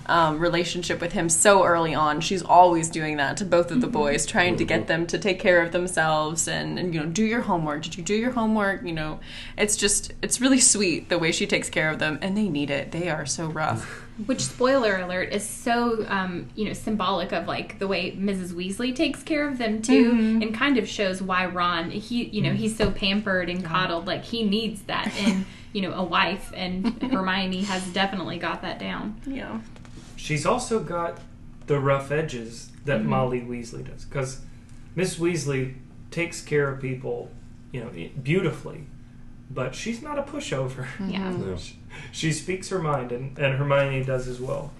[0.05, 2.19] um, relationship with him so early on.
[2.19, 5.39] She's always doing that to both of the boys, trying to get them to take
[5.39, 7.83] care of themselves and, and you know do your homework.
[7.83, 8.83] Did you do your homework?
[8.83, 9.19] You know,
[9.57, 12.69] it's just it's really sweet the way she takes care of them, and they need
[12.69, 12.91] it.
[12.91, 14.08] They are so rough.
[14.25, 18.51] Which spoiler alert is so um, you know symbolic of like the way Mrs.
[18.51, 22.53] Weasley takes care of them too, and kind of shows why Ron he you know
[22.53, 27.01] he's so pampered and coddled like he needs that in you know a wife, and
[27.11, 29.21] Hermione has definitely got that down.
[29.25, 29.59] Yeah.
[30.15, 31.19] She's also got
[31.67, 34.41] the rough edges that Molly Weasley does because
[34.95, 35.75] Miss Weasley
[36.11, 37.31] takes care of people,
[37.71, 38.85] you know, beautifully,
[39.49, 40.87] but she's not a pushover.
[41.07, 41.33] Yeah.
[42.11, 44.71] She speaks her mind, and, and Hermione does as well.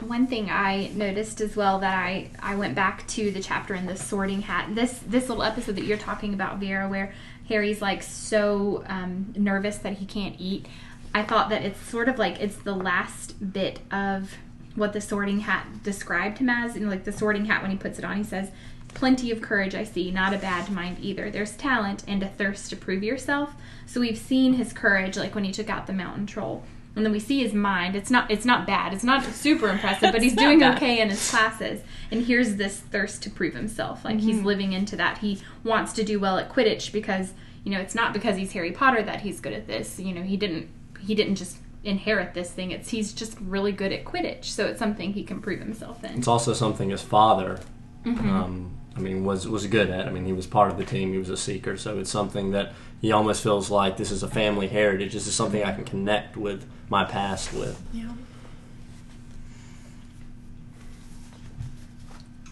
[0.00, 3.86] One thing I noticed as well that I I went back to the chapter in
[3.86, 4.74] the Sorting Hat.
[4.74, 7.12] This this little episode that you're talking about, Vera, where
[7.48, 10.66] Harry's like so um, nervous that he can't eat.
[11.14, 14.36] I thought that it's sort of like it's the last bit of
[14.74, 16.76] what the Sorting Hat described him as.
[16.76, 18.50] And like the Sorting Hat, when he puts it on, he says,
[18.94, 20.10] "Plenty of courage, I see.
[20.10, 21.30] Not a bad mind either.
[21.30, 23.54] There's talent and a thirst to prove yourself."
[23.86, 26.62] So we've seen his courage, like when he took out the Mountain Troll
[26.96, 27.94] and then we see his mind.
[27.94, 28.92] It's not it's not bad.
[28.92, 30.76] It's not super impressive, but he's doing bad.
[30.76, 31.82] okay in his classes.
[32.10, 34.04] And here's this thirst to prove himself.
[34.04, 34.26] Like Mm-hmm.
[34.28, 35.18] he's living into that.
[35.18, 37.32] He wants to do well at Quidditch because
[37.64, 40.00] you know it's not because he's Harry Potter that he's good at this.
[40.00, 40.68] You know he didn't
[41.00, 42.72] he didn't just inherit this thing.
[42.72, 44.44] It's he's just really good at Quidditch.
[44.46, 46.18] So it's something he can prove himself in.
[46.18, 47.58] It's also something his father,
[48.04, 48.30] Mm-hmm.
[48.30, 50.06] um, I mean, was was good at.
[50.06, 51.12] I mean, he was part of the team.
[51.12, 54.28] He was a seeker, so it's something that he almost feels like this is a
[54.28, 55.12] family heritage.
[55.12, 57.80] This is something I can connect with my past with.
[57.92, 58.10] Yeah.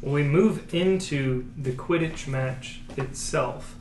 [0.01, 3.77] we move into the Quidditch match itself.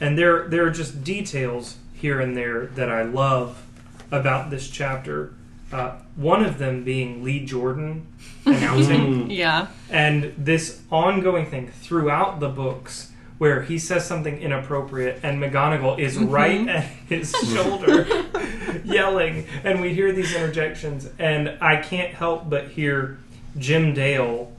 [0.00, 3.64] And there there are just details here and there that I love
[4.10, 5.34] about this chapter.
[5.72, 8.06] Uh, one of them being Lee Jordan
[8.46, 9.66] announcing, Yeah.
[9.90, 16.16] and this ongoing thing throughout the books where he says something inappropriate and McGonagall is
[16.18, 18.06] right at his shoulder
[18.84, 23.18] yelling, and we hear these interjections, and I can't help but hear
[23.58, 24.52] Jim Dale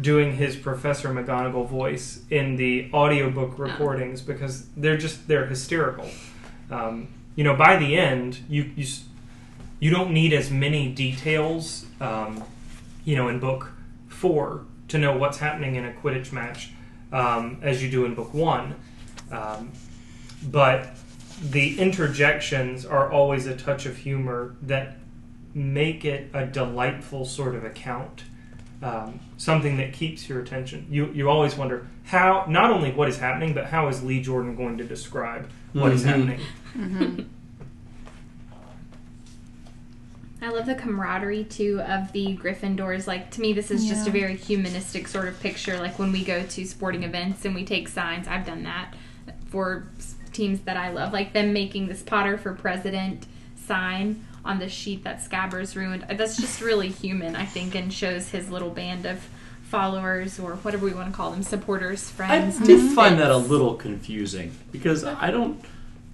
[0.00, 6.08] doing his Professor McGonagall voice in the audiobook recordings because they're just they're hysterical.
[6.70, 9.04] Um, you know, by the end, you you s-
[9.80, 12.44] you don't need as many details, um,
[13.04, 13.72] you know, in book
[14.08, 16.70] four to know what's happening in a Quidditch match
[17.12, 18.74] um, as you do in book one.
[19.32, 19.72] Um,
[20.42, 20.88] but
[21.42, 24.98] the interjections are always a touch of humor that
[25.54, 28.24] make it a delightful sort of account.
[28.82, 30.86] Um, something that keeps your attention.
[30.90, 34.56] You you always wonder how not only what is happening, but how is Lee Jordan
[34.56, 36.06] going to describe what is Mhm.
[36.06, 37.30] happening?
[40.42, 43.06] I love the camaraderie too of the Gryffindors.
[43.06, 45.78] Like to me, this is just a very humanistic sort of picture.
[45.78, 48.26] Like when we go to sporting events and we take signs.
[48.26, 48.94] I've done that
[49.50, 49.86] for
[50.32, 53.26] teams that I love, like them making this Potter for President
[53.66, 56.06] sign on the sheet that Scabbers ruined.
[56.08, 59.28] Uh, that's just really human, I think, and shows his little band of
[59.64, 62.56] followers or whatever we want to call them, supporters, friends.
[62.56, 62.66] I friends.
[62.66, 65.60] did find that a little confusing because I don't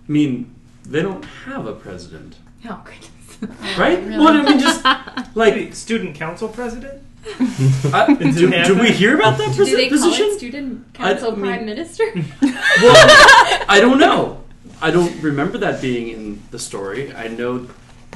[0.09, 2.37] I mean they don't have a president,
[2.69, 3.11] Oh goodness.
[3.79, 4.03] right?
[4.05, 4.85] Well, I mean, just
[5.35, 7.03] like Wait, student council president?
[7.93, 10.27] I, do, do we hear about that Do posi- they call position?
[10.27, 12.05] it student council I mean- prime minister?
[12.41, 12.97] Well,
[13.69, 14.45] I don't know.
[14.81, 17.13] I don't remember that being in the story.
[17.15, 17.67] I know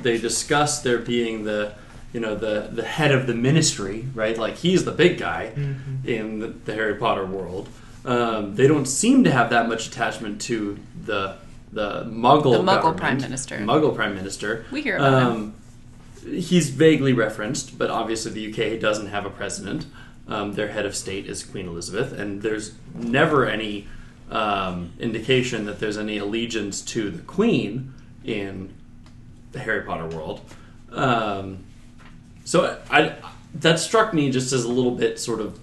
[0.02, 1.74] they discussed there being the,
[2.12, 4.36] you know, the the head of the ministry, right?
[4.38, 5.52] Like he's the big guy
[6.04, 7.68] in the, the Harry Potter world.
[8.04, 11.36] Um, they don't seem to have that much attachment to the
[11.72, 12.96] the Muggle The Muggle.
[12.96, 13.58] Prime Minister.
[13.58, 14.64] Muggle Prime Minister.
[14.70, 15.28] We hear about him.
[15.28, 15.54] Um,
[16.24, 19.86] he's vaguely referenced, but obviously the UK doesn't have a president.
[20.28, 23.88] Um, their head of state is Queen Elizabeth, and there's never any
[24.30, 27.92] um, indication that there's any allegiance to the Queen
[28.24, 28.72] in
[29.52, 30.40] the Harry Potter world.
[30.92, 31.64] Um,
[32.44, 33.16] so I,
[33.54, 35.58] that struck me just as a little bit sort of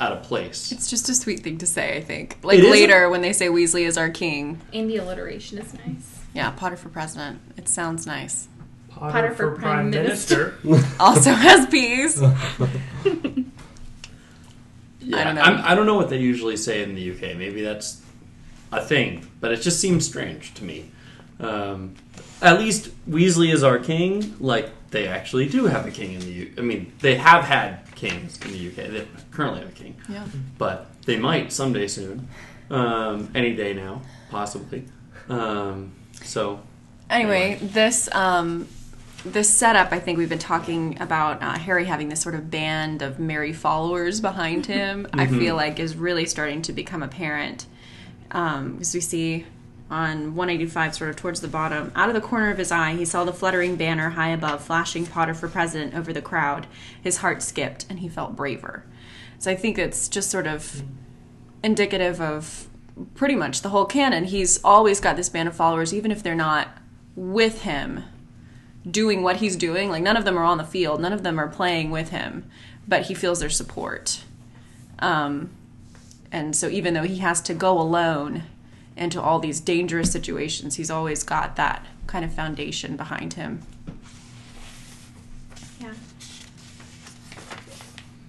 [0.00, 0.70] out of place.
[0.72, 2.38] It's just a sweet thing to say, I think.
[2.42, 4.60] Like It is a- later when they say Weasley is our king.
[4.72, 6.20] and the alliteration is nice.
[6.34, 7.40] Yeah, Potter for president.
[7.56, 8.48] It sounds nice.
[8.90, 10.54] Potter, Potter for, for prime Prime minister.
[11.00, 12.20] Also has peas.
[15.00, 15.42] Yeah, I don't know.
[15.42, 17.36] I'm, I don't know what they usually say in the UK.
[17.36, 18.02] Maybe that's
[18.72, 20.90] a thing, but it just seems strange to me.
[21.40, 21.94] Um,
[22.42, 24.34] at least Weasley is our king.
[24.38, 26.54] Like they actually do have a king in the U.
[26.58, 28.90] I mean, they have had kings in the UK.
[28.90, 30.24] They currently have a king, Yeah.
[30.56, 32.28] but they might someday soon.
[32.70, 34.84] Um, any day now, possibly.
[35.28, 36.60] Um, so
[37.10, 38.68] Anyway, this um,
[39.24, 43.00] the setup, I think we've been talking about uh, Harry having this sort of band
[43.02, 45.06] of merry followers behind him.
[45.14, 47.66] I feel like is really starting to become apparent
[48.28, 49.46] because we see
[49.90, 53.04] on 185, sort of towards the bottom, out of the corner of his eye, he
[53.04, 56.66] saw the fluttering banner high above, flashing Potter for president over the crowd.
[57.02, 58.84] His heart skipped, and he felt braver.
[59.38, 60.82] So I think it's just sort of
[61.62, 62.68] indicative of
[63.14, 64.24] pretty much the whole canon.
[64.24, 66.68] He's always got this band of followers, even if they're not
[67.14, 68.04] with him
[68.88, 69.90] doing what he's doing.
[69.90, 72.50] Like none of them are on the field, none of them are playing with him,
[72.86, 74.24] but he feels their support.
[74.98, 75.50] Um,
[76.30, 78.42] and so even though he has to go alone
[78.98, 83.62] into all these dangerous situations, he's always got that kind of foundation behind him.
[85.80, 85.94] Yeah.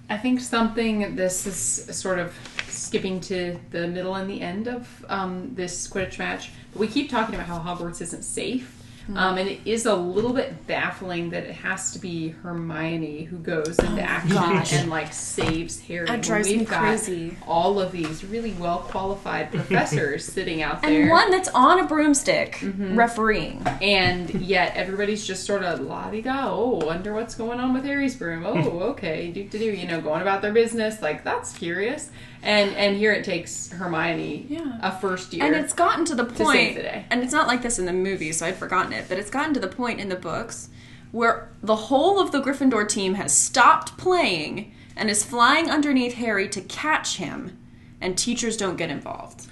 [0.09, 2.33] I think something this is sort of
[2.67, 6.51] skipping to the middle and the end of um, this Quidditch match.
[6.71, 8.78] But we keep talking about how Hogwarts isn't safe.
[9.15, 13.37] Um, and it is a little bit baffling that it has to be Hermione who
[13.37, 14.73] goes into action gosh.
[14.73, 16.05] and like saves Harry.
[16.07, 17.35] That drives we've me got crazy.
[17.47, 21.85] All of these really well qualified professors sitting out there, And one that's on a
[21.87, 23.65] broomstick refereeing.
[23.81, 26.49] and yet everybody's just sort of la di da.
[26.51, 28.45] Oh, wonder what's going on with Harry's broom.
[28.45, 29.65] Oh, okay, do do do.
[29.65, 31.01] You know, going about their business.
[31.01, 32.09] Like that's curious.
[32.41, 34.79] And and here it takes Hermione Yeah.
[34.81, 35.43] a first year.
[35.45, 37.05] And it's gotten to the save point, the day.
[37.09, 39.53] and it's not like this in the movie, so I'd forgotten it, but it's gotten
[39.55, 40.69] to the point in the books
[41.11, 46.47] where the whole of the Gryffindor team has stopped playing and is flying underneath Harry
[46.49, 47.57] to catch him,
[47.99, 49.47] and teachers don't get involved.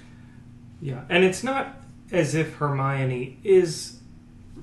[0.80, 1.76] Yeah, and it's not
[2.12, 3.98] as if Hermione is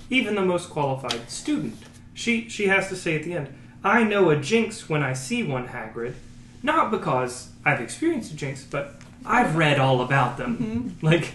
[0.09, 1.75] even the most qualified student.
[2.13, 3.49] She she has to say at the end,
[3.83, 6.13] "I know a jinx when I see one, Hagrid."
[6.65, 10.97] Not because I've experienced a jinx, but I've read all about them.
[11.01, 11.33] Like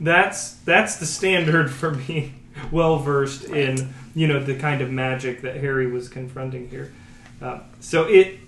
[0.00, 2.34] that's that's the standard for me.
[2.72, 6.92] well versed in you know the kind of magic that Harry was confronting here.
[7.40, 8.38] Uh, so it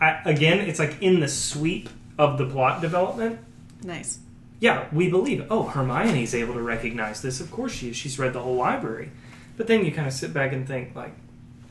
[0.00, 1.88] I, again, it's like in the sweep
[2.18, 3.38] of the plot development
[3.82, 4.18] Nice.
[4.60, 5.46] yeah, we believe.
[5.50, 7.40] Oh, Hermione's able to recognize this.
[7.40, 7.96] Of course she is.
[7.96, 9.10] She's read the whole library.
[9.56, 11.14] But then you kind of sit back and think, like,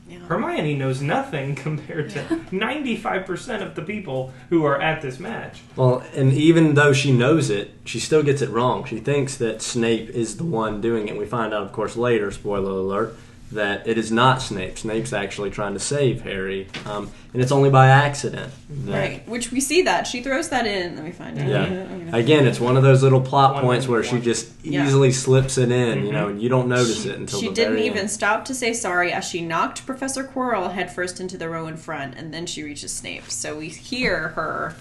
[0.08, 0.18] Yeah.
[0.20, 5.62] Hermione knows nothing compared to 95% of the people who are at this match.
[5.74, 8.84] Well, and even though she knows it, she still gets it wrong.
[8.84, 11.16] She thinks that Snape is the one doing it.
[11.16, 13.16] We find out, of course, later, spoiler alert,
[13.52, 14.76] that it is not Snape.
[14.76, 18.52] Snape's actually trying to save Harry, um, and it's only by accident.
[18.68, 19.28] that- Right.
[19.28, 20.06] Which we see that.
[20.08, 20.96] She throws that in.
[20.96, 21.48] Let me find it.
[21.48, 21.62] Yeah.
[21.64, 24.08] I'm Again, it's one of those little plot One points where one.
[24.10, 24.84] she just Yeah.
[24.84, 26.12] easily slips it in, you Mhm.
[26.12, 28.10] know, and you don't notice She, it until she the didn't very even end.
[28.10, 32.14] stop to say sorry as she knocked Professor Quirrell headfirst into the row in front,
[32.16, 33.30] and then she reaches Snape.
[33.30, 34.74] So we hear her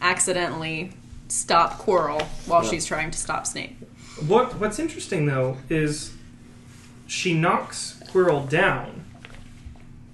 [0.00, 0.92] accidentally
[1.28, 2.70] stop Quirrell while Yeah.
[2.70, 3.76] she's trying to stop Snape.
[4.26, 6.10] What What's interesting, though, is
[7.10, 9.04] she knocks Quirrell down,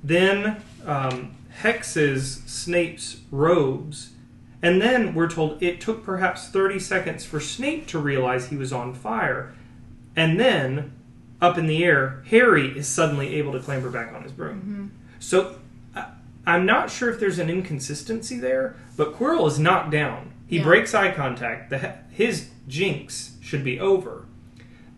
[0.03, 4.11] then um, hexes Snape's robes,
[4.63, 8.73] and then we're told it took perhaps 30 seconds for Snape to realize he was
[8.73, 9.53] on fire.
[10.17, 10.93] And then,
[11.43, 14.91] up in the air, Harry is suddenly able to clamber back on his broom.
[15.19, 15.57] So,
[15.95, 16.07] I-
[16.47, 20.31] I'm not sure if there's an inconsistency there, but Quirrell is knocked down.
[20.47, 20.63] He Yeah.
[20.63, 21.69] breaks eye contact.
[21.69, 24.25] The, his jinx should be over.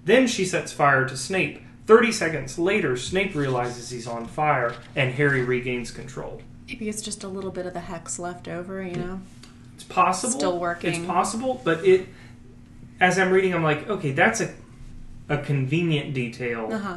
[0.05, 1.63] Then she sets fire to Snape.
[1.89, 6.43] 30 seconds later, Snape realizes he's on fire, and Harry regains control.
[6.67, 9.23] Maybe it's just a little bit of the hex left over, you know?
[9.75, 10.39] It's possible.
[10.39, 10.91] Still working.
[10.95, 12.07] It's possible, but it.
[13.01, 14.53] As I'm reading, I'm like, okay, that's a
[15.31, 16.97] a convenient detail Uh huh.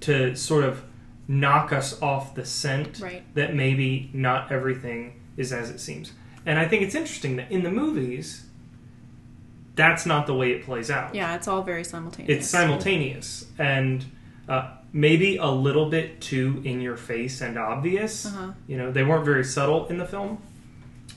[0.00, 0.82] to sort of
[1.28, 3.22] knock us off the scent Right.
[3.34, 6.12] that maybe not everything is as it seems.
[6.46, 8.46] And I think it's interesting that in the movies,
[9.76, 11.14] that's not the way it plays out.
[11.14, 12.38] Yeah, it's all very simultaneous.
[12.38, 14.04] It's simultaneous and
[14.48, 18.26] uh, maybe a little bit too in your face and obvious.
[18.26, 18.52] Uh-huh.
[18.66, 20.42] You know, they weren't very subtle in the film,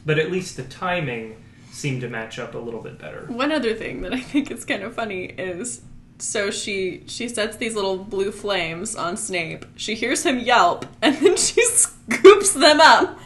[0.05, 1.35] but at least the timing
[1.71, 3.25] seemed to match up a little bit better.
[3.27, 5.81] One other thing that I think is kind of funny is
[6.17, 9.65] so she she sets these little blue flames on Snape.
[9.75, 13.19] She hears him yelp and then she scoops them up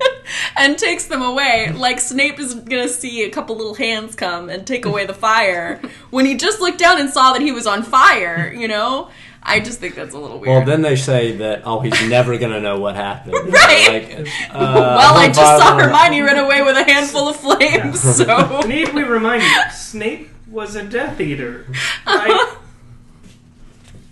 [0.56, 4.66] and takes them away like Snape is to see a couple little hands come and
[4.66, 7.82] take away the fire when he just looked down and saw that he was on
[7.82, 9.10] fire, you know?
[9.42, 10.48] I just think that's a little weird.
[10.48, 13.34] Well, then they say that, oh, he's never going to know what happened.
[13.52, 14.18] Right.
[14.18, 14.58] Like, uh,
[14.98, 18.92] well, I just saw Hermione- Hermione run away with a handful of flames, so Need
[18.94, 21.66] we remind you, Snape was a Death Eater.
[22.06, 22.56] Right?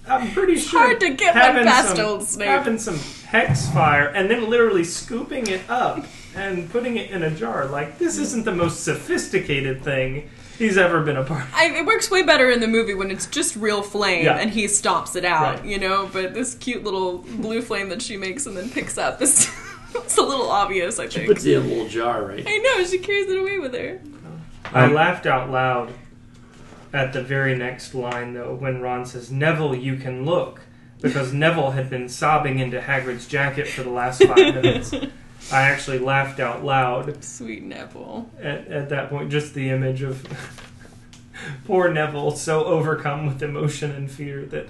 [0.08, 2.48] I'm pretty sure hard to get one having past some, old Snape.
[2.48, 7.30] having some hex fire and then literally scooping it up and putting it in a
[7.30, 7.66] jar.
[7.66, 11.54] Like this isn't the most sophisticated thing he's ever been a part of.
[11.54, 14.38] I, it works way better in the movie when it's just real flame Yeah.
[14.38, 15.64] and he stomps it out, Right.
[15.64, 16.09] you know.
[16.12, 19.50] But this cute little blue flame that she makes and then picks up is
[19.94, 20.98] it's a little obvious.
[20.98, 21.12] I think.
[21.12, 21.28] She think.
[21.30, 22.44] puts it in a little jar, right?
[22.46, 24.00] I know she carries it away with her.
[24.72, 25.92] I Um, laughed out loud
[26.92, 30.61] at the very next line, though, when Ron says, Neville, you can look.
[31.00, 34.92] Because Neville had been sobbing into Hagrid's jacket for the last five minutes.
[35.51, 38.28] I actually laughed out loud Sweet Neville.
[38.40, 39.30] at, at that point.
[39.30, 40.26] Just the image of
[41.64, 44.68] poor Neville so overcome with emotion and fear that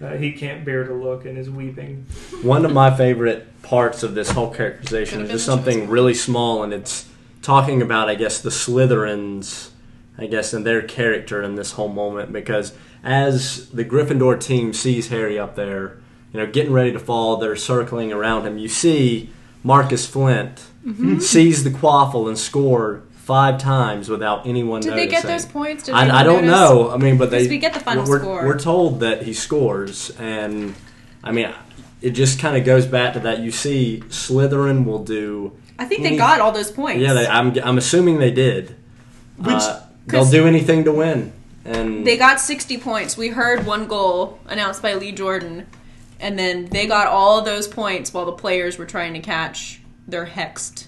[0.00, 2.06] uh, he can't bear to look and is weeping.
[2.42, 6.72] One of my favorite parts of this whole characterization is just something really small, and
[6.72, 7.08] it's
[7.42, 9.70] talking about, I guess, the Slytherins,
[10.16, 12.32] I guess, and their character in this whole moment.
[12.32, 12.72] Because
[13.02, 15.98] as the Gryffindor team sees Harry up there,
[16.32, 18.56] you know, getting ready to fall, they're circling around him.
[18.56, 19.30] You see
[19.62, 21.18] Marcus Flint Mm-hmm.
[21.18, 25.84] sees the quaffle and scored five times without anyone Did they get those points?
[25.84, 26.50] Did I, I don't notice?
[26.50, 26.90] know.
[26.90, 28.46] I mean, but they we get the final we're, score.
[28.46, 30.74] We're told that he scores, and
[31.22, 31.52] I mean,
[32.00, 33.40] it just kind of goes back to that.
[33.40, 35.52] You see, Slytherin will do.
[35.78, 37.02] I think they got all those points.
[37.02, 38.74] Yeah, they, I'm I'm assuming they did.
[39.36, 41.32] Which- Uh, they'll do anything to win,
[41.66, 43.18] and They got 60 points.
[43.18, 45.66] We heard one goal announced by Lee Jordan,
[46.20, 49.80] and then they got all of those points while the players were trying to catch
[50.06, 50.86] their hexed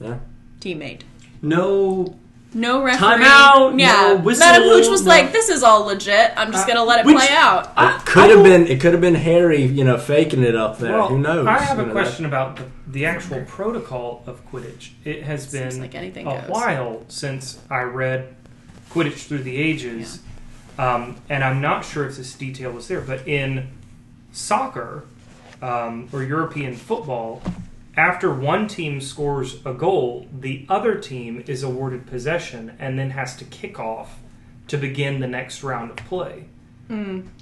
[0.00, 0.16] Yeah.
[0.60, 1.02] teammate.
[1.42, 2.16] No,
[2.52, 2.98] No referee.
[3.24, 3.92] Timeout, Yeah.
[3.92, 6.32] no whistle, Madam Hooch was no- like, "This is all legit.
[6.36, 8.90] I'm just Uh, gonna let it which- play out." it could have been it could
[8.92, 10.92] have been Harry, you know, faking it up there.
[10.94, 11.46] Well, Who knows?
[11.46, 14.88] I have You a know, question about the, the actual protocol of Quidditch.
[15.04, 16.48] It has Seems been like anything a goes.
[16.48, 18.34] while since I read
[18.92, 20.18] Quidditch Through the Ages,
[20.76, 23.68] um, and I'm not sure if this detail was there, but in
[24.32, 25.04] soccer
[25.62, 27.42] um, or European football,
[27.96, 33.36] after one team scores a goal, the other team is awarded possession and then has
[33.36, 34.18] to kick off
[34.68, 36.44] to begin the next round of play.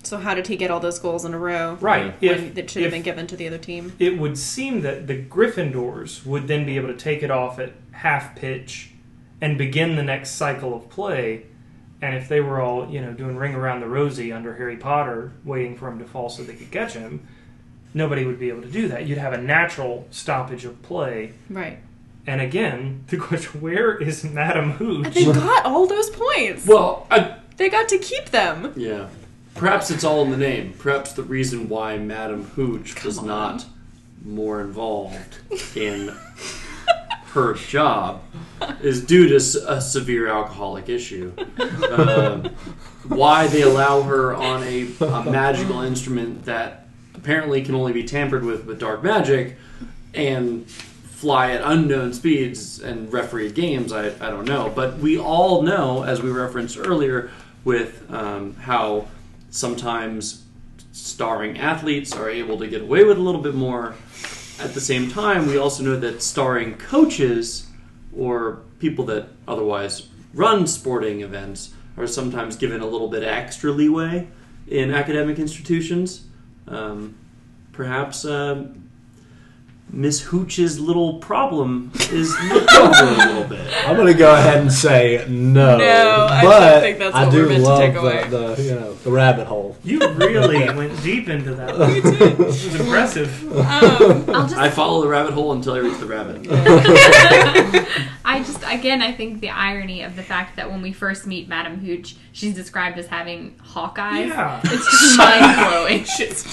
[0.02, 1.78] So how did he get all those goals in a row?
[1.80, 2.14] Right.
[2.20, 2.32] Yeah.
[2.32, 3.94] When that should have been given to the other team.
[3.98, 7.72] it would seem that the Gryffindors would then be able to take it off at
[7.92, 8.90] half pitch
[9.40, 11.46] and begin the next cycle of play.
[12.00, 15.32] And if they were all, you know, doing ring around the rosy under Harry Potter,
[15.44, 17.26] waiting for him to fall so they could catch him,
[17.92, 19.06] nobody would be able to do that.
[19.06, 21.32] You'd have a natural stoppage of play.
[21.50, 21.78] Right.
[22.26, 25.14] And again, the question: Where is Madame And Hooch?
[25.14, 26.66] they got all those points.
[26.66, 28.72] well, I, They got to keep them.
[28.76, 29.08] yeah.
[29.56, 30.72] Perhaps it's all in the name.
[30.78, 33.26] Perhaps the reason why Madame Hooch was on.
[33.26, 33.66] not
[34.24, 35.38] more involved
[35.76, 36.14] in
[37.46, 38.22] her job
[38.82, 39.36] is due to
[39.68, 41.32] a severe alcoholic issue.
[41.90, 42.44] Um,
[43.06, 48.44] why they allow her on a, a magical instrument that apparently can only be tampered
[48.44, 49.56] with with dark magic
[50.14, 54.72] and fly at unknown speeds and referee games, I, I don't know.
[54.74, 57.30] But we all know, as we referenced earlier,
[57.64, 59.08] with um, how
[59.50, 60.44] sometimes
[60.92, 63.94] starring athletes are able to get away with a little bit more.
[64.60, 67.66] At the same time, we also know that starring coaches
[68.16, 74.28] or people that otherwise run sporting events are sometimes given a little bit extra leeway
[74.66, 76.24] in academic institutions.
[76.66, 77.16] Um,
[77.72, 78.84] perhaps um
[79.90, 83.66] Miss Hooch's little problem is looked over a little bit.
[83.86, 85.78] I'm going to go ahead and say no.
[85.78, 88.00] No, I but don't think that's I what do we're meant to love take the,
[88.00, 88.28] away.
[88.28, 89.67] the you know the rabbit hole.
[89.84, 91.78] You really went deep into that.
[91.78, 91.90] One.
[91.90, 93.52] It was impressive.
[93.56, 96.46] Um, I'll just I follow the rabbit hole until I reach the rabbit.
[98.24, 101.48] I just again I think the irony of the fact that when we first meet
[101.48, 104.28] Madame Hooch, she's described as having hawk eyes.
[104.28, 104.60] Yeah.
[104.64, 106.04] It's just mind blowing.
[106.04, 106.44] she's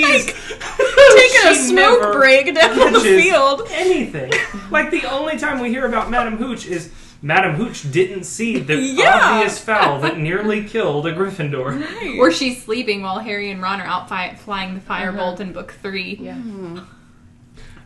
[0.00, 3.62] is taking a smoke break down the field.
[3.70, 4.32] anything.
[4.70, 6.92] Like the only time we hear about Madame Hooch is
[7.24, 9.20] Madame Hooch didn't see the Yeah.
[9.22, 12.18] obvious foul that nearly killed a Gryffindor.
[12.18, 15.42] Or she's sleeping while Harry and Ron are out fi- flying the firebolt uh-huh.
[15.44, 16.18] in book three.
[16.20, 16.34] Yeah.
[16.34, 16.78] Hmm.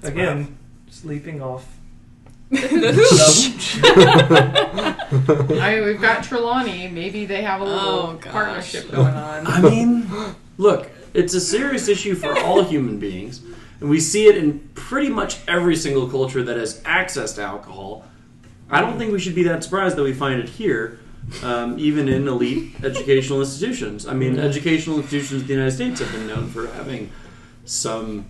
[0.02, 0.56] Again,
[0.88, 1.66] sleeping off.
[2.50, 3.80] The hooch.
[5.60, 6.86] I mean, we've got Trelawney.
[6.88, 9.46] Maybe they have a oh, little Oh, partnership going on.
[9.48, 10.08] I mean,
[10.56, 13.42] look, it's a serious issue for all human beings,
[13.80, 18.04] and we see it in pretty much every single culture that has access to alcohol.
[18.70, 20.98] I don't think we should be that surprised that we find it here,
[21.42, 24.06] um, even in elite educational institutions.
[24.06, 27.10] I mean, educational institutions in the United States have been known for having
[27.64, 28.26] some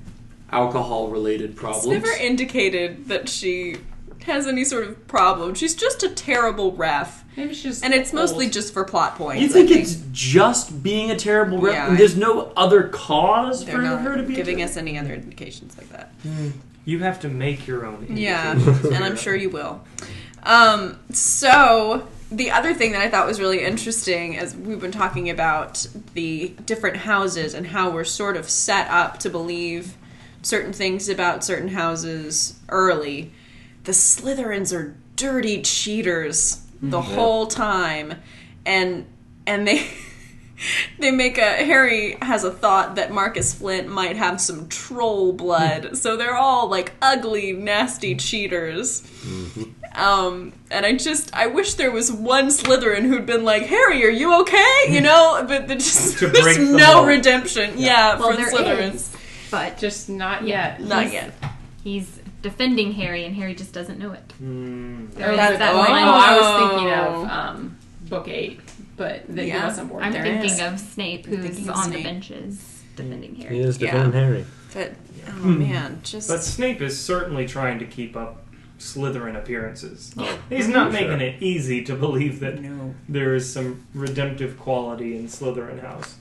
[0.52, 1.86] alcohol-related It's problems.
[1.86, 3.76] never indicated that she
[4.24, 5.54] has any sort of problem.
[5.54, 8.52] She's just a terrible ref, Maybe she's and it's mostly old.
[8.54, 9.40] just for plot points.
[9.42, 11.74] you I think it's just being a terrible rep?
[11.74, 14.76] Yeah, and I- there's no other cause for not her to be giving ter- us
[14.76, 16.12] any other indications like that.
[16.84, 18.06] You have to make your own.
[18.10, 19.80] Yeah, and I'm sure you will.
[20.46, 25.28] Um, so the other thing that I thought was really interesting as we've been talking
[25.28, 29.96] about the different houses and how we're sort of set up to believe
[30.42, 33.32] certain things about certain houses early.
[33.84, 38.14] The Slytherins are dirty cheaters the whole time,
[38.64, 39.06] and
[39.46, 39.86] and they.
[40.98, 45.98] They make a Harry has a thought that Marcus Flint might have some troll blood,
[45.98, 49.02] so they're all like ugly, nasty cheaters.
[49.94, 54.10] Um, and I just I wish there was one Slytherin who'd been like, Harry, are
[54.10, 54.84] you okay?
[54.88, 57.08] You know, but there's just To there's the no mold.
[57.08, 57.74] redemption.
[57.76, 58.94] Yeah, Well, for there Slytherins.
[58.94, 59.16] is,
[59.50, 60.80] but Just not yet.
[60.82, 61.32] Not he's- yet.
[61.82, 64.32] he's defending Harry, and Harry just doesn't know it.
[64.42, 65.12] Mm.
[65.14, 65.78] There is That- that oh.
[65.78, 66.04] line.
[66.06, 67.76] Oh, I was thinking of um,
[68.08, 68.60] book eight,
[68.96, 69.60] but that Yeah.
[69.60, 70.22] he wasn't born I'm there.
[70.22, 71.96] thinking of Snape, who's thinking on Snape.
[71.96, 73.54] the benches defending Harry.
[73.54, 73.68] He Harry.
[73.70, 73.92] is Yeah.
[73.92, 74.44] defending Harry.
[74.74, 74.92] But
[75.28, 78.42] oh man, just But Snape is certainly trying to keep up
[78.78, 80.14] Slytherin appearances.
[80.18, 81.00] Oh, He's not sure.
[81.08, 82.94] making it easy to believe that no.
[83.08, 86.16] there is some redemptive quality in Slytherin House.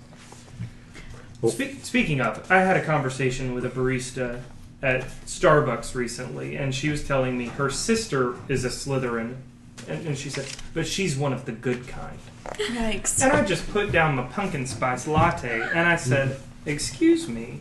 [1.41, 4.41] Well- Spe- speaking of, I had a conversation with a barista
[4.81, 9.35] at Starbucks recently, and she was telling me her sister is a Slytherin,
[9.87, 12.17] and, and she said, but she's one of the good kind.
[12.53, 13.21] Yikes.
[13.23, 17.59] And I just put down my pumpkin spice latte, and I said, "Excuse me,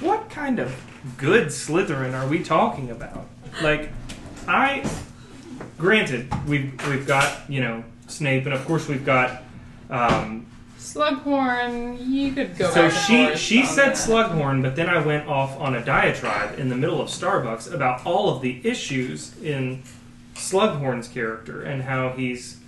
[0.00, 0.74] what kind of
[1.18, 3.26] good Slytherin are we talking about?"
[3.60, 3.90] Like,
[4.48, 4.88] I,
[5.78, 9.42] granted, we've we've got you know Snape, and of course we've got.
[9.90, 10.46] Um,
[10.78, 12.68] Slughorn, you could go.
[12.70, 13.96] so back she she said that.
[13.96, 18.04] Slughorn, but then I went off on a diatribe in the middle of Starbucks about
[18.04, 19.82] all of the issues in
[20.34, 22.58] Slughorn's character and how he's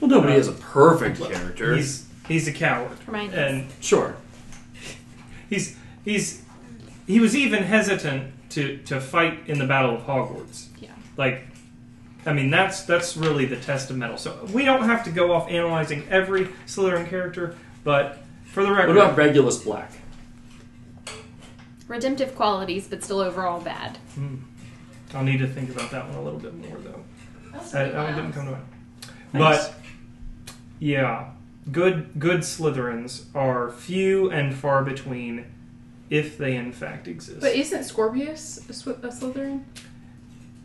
[0.00, 1.76] Well, nobody has a perfect character.
[1.76, 3.34] he's he's a coward Hermione.
[3.34, 4.16] and sure.
[5.50, 6.42] he's he's
[7.06, 10.66] he was even hesitant to to fight in the Battle of Hogwarts.
[10.80, 10.90] Yeah.
[11.16, 11.46] Like,
[12.26, 14.16] I mean, that's that's really the test of mettle.
[14.18, 18.96] So we don't have to go off analyzing every Slytherin character, but for the record,
[18.96, 19.90] What about Regulus Black?
[21.86, 23.96] Redemptive qualities, but still overall bad.
[24.14, 24.36] Hmm.
[25.14, 27.02] I'll need to think about that one a little bit more, though.
[27.52, 28.64] That, that one didn't come to mind.
[29.32, 29.74] But
[30.80, 31.30] yeah,
[31.72, 35.46] good good Slytherins are few and far between,
[36.10, 37.40] if they in fact exist.
[37.40, 39.62] But isn't Scorpius a, Swi- a Slytherin?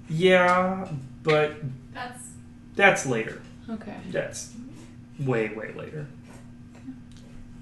[0.10, 0.88] yeah,
[1.24, 1.56] but
[1.94, 2.30] That's
[2.76, 3.42] that's later.
[3.70, 3.96] Okay.
[4.12, 4.54] That's
[5.20, 6.08] way way later.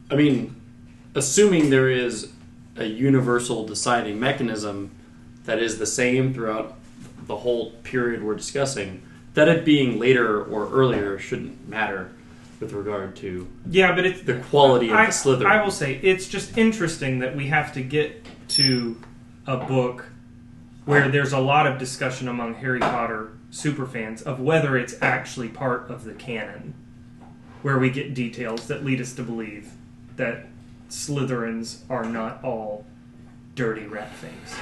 [0.10, 0.56] I mean,
[1.16, 2.32] assuming there is
[2.78, 4.92] a universal deciding mechanism
[5.46, 6.76] that is the same throughout
[7.28, 9.02] the whole period we're discussing,
[9.34, 12.12] that it being later or earlier shouldn't matter
[12.62, 15.45] with regard to Yeah, but it's the quality of I, the Slytherin.
[15.47, 19.01] I will say it's just interesting that we have to get to
[19.47, 20.05] a book
[20.86, 25.89] where there's a lot of discussion among Harry Potter superfans of whether it's actually part
[25.89, 26.74] of the canon,
[27.62, 29.72] where we get details that lead us to believe
[30.16, 30.45] that
[30.89, 32.86] Slytherins are not all
[33.55, 34.55] dirty rat things.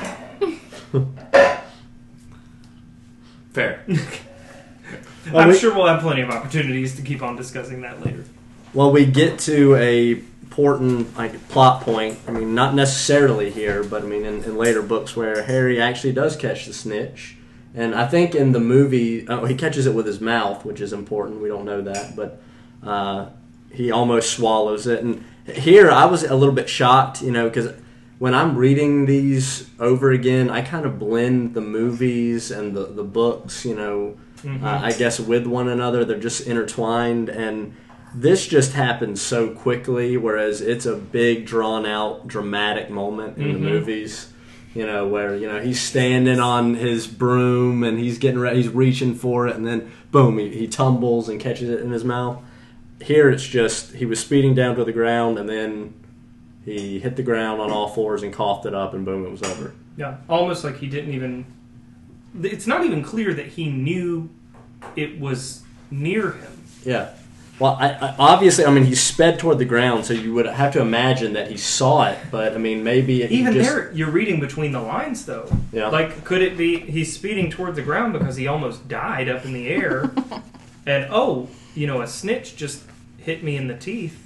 [3.52, 3.84] Fair.
[5.32, 8.24] Well, I'm we- sure we'll have plenty of opportunities to keep on discussing that later.
[8.74, 12.18] Well, we get to a important like plot point.
[12.28, 16.14] I mean, not necessarily here, but I mean in, in later books where Harry actually
[16.14, 17.38] does catch the snitch,
[17.74, 20.92] and I think in the movie oh, he catches it with his mouth, which is
[20.92, 21.42] important.
[21.42, 22.42] We don't know that, but
[22.84, 23.30] uh,
[23.72, 25.04] he almost swallows it.
[25.04, 27.72] And here I was a little bit shocked, you know, because
[28.18, 33.04] when I'm reading these over again, I kind of blend the movies and the the
[33.04, 34.64] books, you know Mhm.
[34.64, 36.06] uh, I guess with one another.
[36.06, 37.74] They're just intertwined, and
[38.16, 40.18] this just happens so quickly.
[40.18, 43.72] Whereas it's a big, drawn out, dramatic moment in the Mhm.
[43.72, 44.34] movies.
[44.76, 48.70] You know where you know he's standing on his broom and he's getting ready, he's
[48.70, 52.38] reaching for it, and then boom, he, he tumbles and catches it in his mouth.
[53.02, 55.94] Here it's just he was speeding down to the ground, and then
[56.66, 59.42] he hit the ground on all fours and coughed it up, and boom, it was
[59.42, 59.74] over.
[59.98, 61.46] Yeah, almost like he didn't even.
[62.42, 64.30] It's not even clear that he knew
[64.96, 66.64] it was near him.
[66.84, 67.14] Yeah.
[67.60, 70.72] Well, I, I, obviously, I mean, he sped toward the ground, so you would have
[70.74, 72.18] to imagine that he saw it.
[72.32, 75.52] But I mean, maybe he Even just, there, you're reading between the lines, though.
[75.74, 75.90] Yeah.
[75.90, 79.52] Like, could it be he's speeding toward the ground because he almost died up in
[79.52, 80.10] the air,
[80.86, 82.84] and oh, you know, a snitch just
[83.18, 84.26] hit me in the teeth.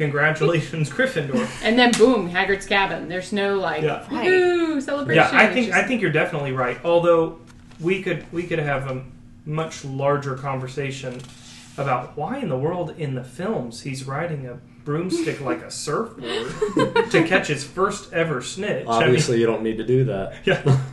[0.00, 1.46] Congratulations, Gryffindor.
[1.62, 3.08] And then boom, Hagrid's cabin.
[3.08, 4.02] There's no like Yeah.
[4.08, 5.22] woohoo celebration.
[5.30, 6.78] Yeah, I It's think just- I think you're definitely right.
[6.84, 7.38] Although
[7.78, 9.02] we could we could have a
[9.44, 11.20] much larger conversation
[11.76, 17.10] about why in the world in the films he's riding a broomstick like a surfboard
[17.10, 18.86] to catch his first ever snitch.
[18.88, 20.32] I mean, obviously you don't need to do that.
[20.46, 20.78] yeah.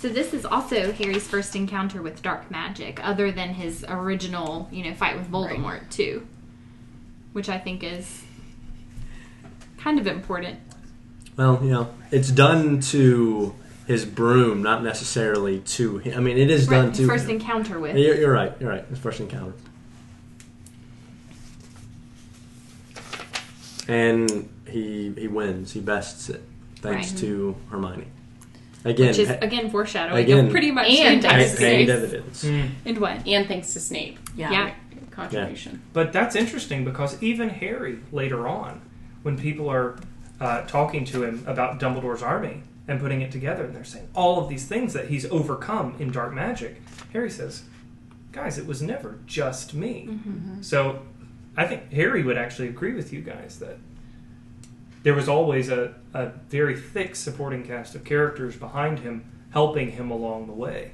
[0.00, 4.84] So this is also Harry's first encounter with dark magic, other than his original, you
[4.84, 6.26] know, fight with Voldemort too,
[7.34, 8.22] which I think is
[9.78, 10.58] kind of important.
[11.36, 13.54] Well, you know, it's done to
[13.86, 16.16] his broom, not necessarily to him.
[16.16, 17.32] I mean, it is done to first him.
[17.32, 17.96] encounter with.
[17.96, 18.52] You're, you're right.
[18.60, 18.84] You're right.
[18.86, 19.52] His first encounter.
[23.86, 25.72] And he he wins.
[25.72, 26.42] He bests it
[26.76, 27.20] thanks Right.
[27.20, 28.06] to Hermione.
[28.86, 31.88] Again, Which is ha- again foreshadowing Again- pretty much And the ha- entire hand series.
[31.90, 32.44] evidence.
[32.44, 32.68] Mm.
[32.86, 33.26] And what?
[33.26, 34.18] And thanks to Snape.
[34.36, 34.50] Yeah.
[34.52, 34.74] Yeah.
[35.14, 35.82] Contribution.
[35.92, 38.82] But that's interesting because even Harry later on,
[39.22, 39.96] when people are
[40.40, 44.38] uh, talking to him about Dumbledore's army and putting it together, and they're saying all
[44.42, 47.62] of these things that he's overcome in dark magic, Harry says,
[48.32, 50.18] "Guys, it was never just me."
[50.62, 51.02] So,
[51.56, 53.78] I think Harry would actually agree with you guys that
[55.04, 60.10] there was always a, a very thick supporting cast of characters behind him, helping him
[60.10, 60.92] along the way.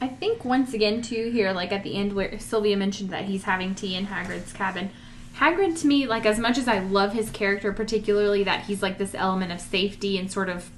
[0.00, 3.44] I think once again too here, like at the end where Sylvia mentioned that he's
[3.44, 4.90] having tea in Hagrid's cabin.
[5.38, 8.98] Hagrid to me, like as much as I love his character, particularly that he's like
[8.98, 10.70] this element of safety and sort of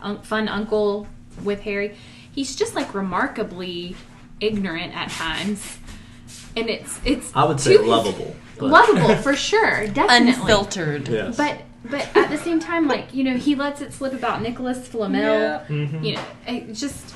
[0.00, 1.08] un- fun uncle
[1.42, 1.96] with Harry,
[2.32, 3.96] he's just like remarkably
[4.40, 5.78] ignorant at times,
[6.56, 8.36] and it's it's I would say to lovable.
[8.58, 11.08] but- lovable for sure, definitely Unfiltered.
[11.08, 11.36] Yes.
[11.36, 14.86] But but at the same time, like you know, he lets it slip about Nicholas
[14.86, 15.62] Flamel.
[15.68, 16.04] Mhm.
[16.04, 17.15] You know, it just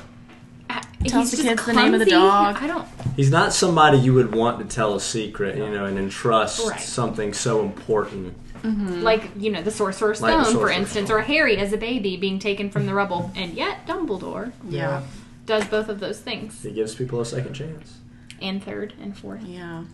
[1.09, 2.57] Tells the just kids the name of the dog.
[2.61, 2.87] I don't.
[3.15, 6.79] He's not somebody you would want to tell a secret, you know, and entrust Right.
[6.79, 8.35] something so important.
[8.63, 11.17] like you know the sorcerer's Like the stone for instance Stone.
[11.17, 15.01] or harry as a baby being taken from the rubble and yet dumbledore Yeah.
[15.47, 17.97] does both of those things He gives people a second chance.
[18.39, 19.85] and third and fourth Yeah.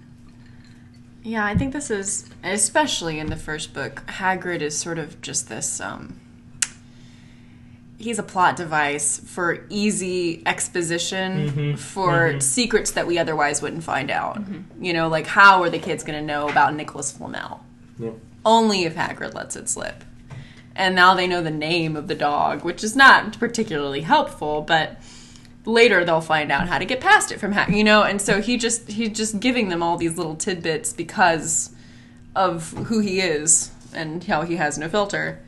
[1.23, 5.47] Yeah, I think this is especially in the first book, Hagrid is sort of just
[5.47, 6.19] this um
[7.99, 12.41] he's a plot device for easy exposition Mhm, for mhm.
[12.43, 14.39] secrets that we otherwise wouldn't find out.
[14.79, 17.63] You know, like how are the kids going to know about Nicholas Flamel?
[17.99, 18.11] Yeah.
[18.45, 20.03] Only if Hagrid lets it slip.
[20.75, 25.01] And now they know the name of the dog, which is not particularly helpful, but
[25.65, 28.03] later they'll find out how to get past it from Hagrid, you know.
[28.03, 31.71] And so he just he's just giving them all these little tidbits because
[32.35, 35.39] of who he is and how he has no filter.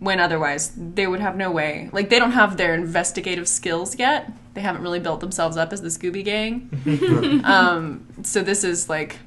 [0.00, 1.90] When otherwise they would have no way.
[1.92, 4.30] Like they don't have their investigative skills yet.
[4.54, 7.42] They haven't really built themselves up as the Scooby Gang.
[7.44, 9.18] um, so this is like,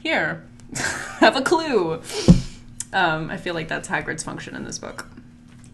[0.00, 0.44] here,
[1.18, 2.00] have a clue.
[2.92, 5.06] Um, I feel like that's Hagrid's function in this book.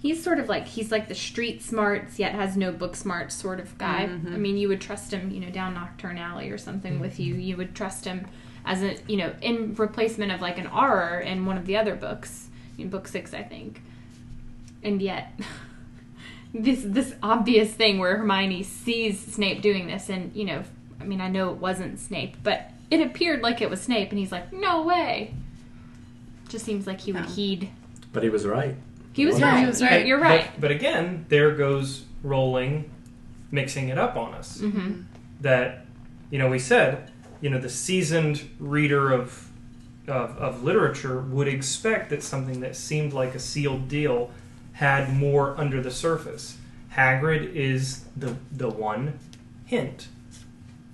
[0.03, 3.61] he's sort of like he's like the street smarts yet has no book smarts sort
[3.61, 4.35] of guy Mm-hmm.
[4.35, 7.35] i mean you would trust him you know down Knockturn Alley or something with you
[7.37, 8.27] you would trust him
[8.67, 11.95] as a you know in replacement of like an Auror in one of the other
[11.95, 13.81] books in book six i think
[14.85, 15.39] and yet
[16.55, 20.63] this this obvious thing where hermione sees snape doing this and you know
[21.01, 24.19] i mean i know it wasn't snape but it appeared like it was snape and
[24.19, 25.35] he's like no way
[26.49, 27.31] just seems like he would Yeah.
[27.31, 27.71] heed
[28.13, 28.77] But he was right.
[29.13, 30.07] he was Yeah, right he was right.
[30.07, 32.91] you're right But, but again, there goes Rowling
[33.51, 34.59] mixing it up on us.
[34.59, 35.03] mm-hmm.
[35.41, 35.85] That,
[36.31, 37.11] you know, we said,
[37.41, 39.49] you know, the seasoned reader of,
[40.07, 44.31] of, of literature would expect that something that seemed like a sealed deal
[44.75, 46.59] had more under the surface.
[46.95, 49.19] Hagrid is the, the one
[49.65, 50.09] hint.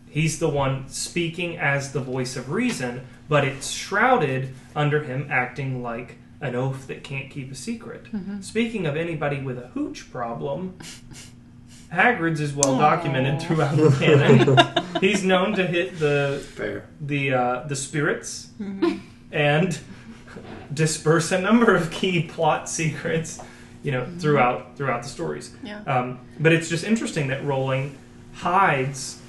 [0.09, 5.83] He's the one speaking as the voice of reason, but it's shrouded under him acting
[5.83, 8.07] like an oath that can't keep a secret.
[8.41, 10.79] Speaking of anybody with a hooch problem,
[11.93, 14.85] Hagrid's is well documented throughout the canon.
[15.01, 16.87] He's known to hit the Fair.
[17.01, 18.49] the uh, the spirits
[19.33, 19.79] and
[20.75, 23.41] disperse a number of key plot secrets,
[23.83, 25.55] you know, throughout throughout the stories.
[25.63, 25.83] Yeah.
[25.85, 27.97] Um, but it's just interesting that Rowling
[28.35, 29.21] hides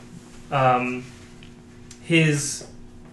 [0.52, 1.04] um,
[2.04, 2.68] his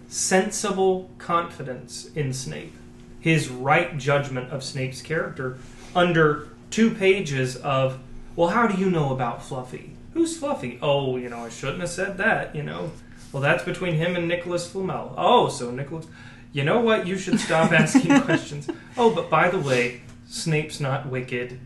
[0.09, 2.75] sensible confidence in Snape,
[3.21, 5.59] his right judgment of Snape's character,
[5.95, 7.99] under two pages of,
[8.37, 9.97] well, how do you know about Fluffy?
[10.15, 10.79] Who's Fluffy?
[10.83, 12.93] Oh, you know, I shouldn't have said that, you know.
[13.33, 15.15] Well, that's between him and Nicholas Flamel.
[15.17, 16.07] Oh, so Nicholas.
[16.53, 17.07] You know what?
[17.07, 18.69] You should stop asking questions.
[18.97, 21.59] Oh, but by the way, Snape's not wicked.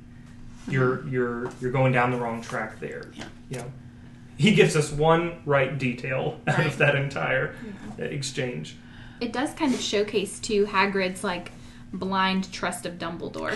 [0.69, 3.11] You're you're you're going down the wrong track there.
[3.15, 3.25] Yeah.
[3.51, 3.73] You know,
[4.39, 6.67] he gives us one right detail out Right.
[6.69, 7.55] of that entire
[7.99, 8.77] exchange.
[9.21, 11.53] It does kind of showcase too Hagrid's like
[11.93, 13.53] blind trust of Dumbledore.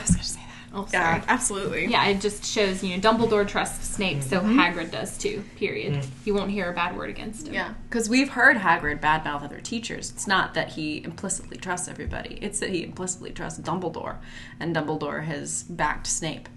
[0.76, 1.16] I was going to say that.
[1.16, 1.16] Oh, sorry.
[1.18, 1.86] Yeah, absolutely.
[1.86, 4.58] Yeah, it just shows you know Dumbledore trusts Snape, so mm-hmm.
[4.58, 5.42] Hagrid does too.
[5.56, 5.94] Period.
[5.94, 6.06] Mm.
[6.24, 7.54] You won't hear a bad word against him.
[7.54, 10.10] Yeah, because we've heard Hagrid badmouth other teachers.
[10.10, 14.16] It's not that he implicitly trusts everybody; it's that he implicitly trusts Dumbledore,
[14.60, 16.48] and Dumbledore has backed Snape.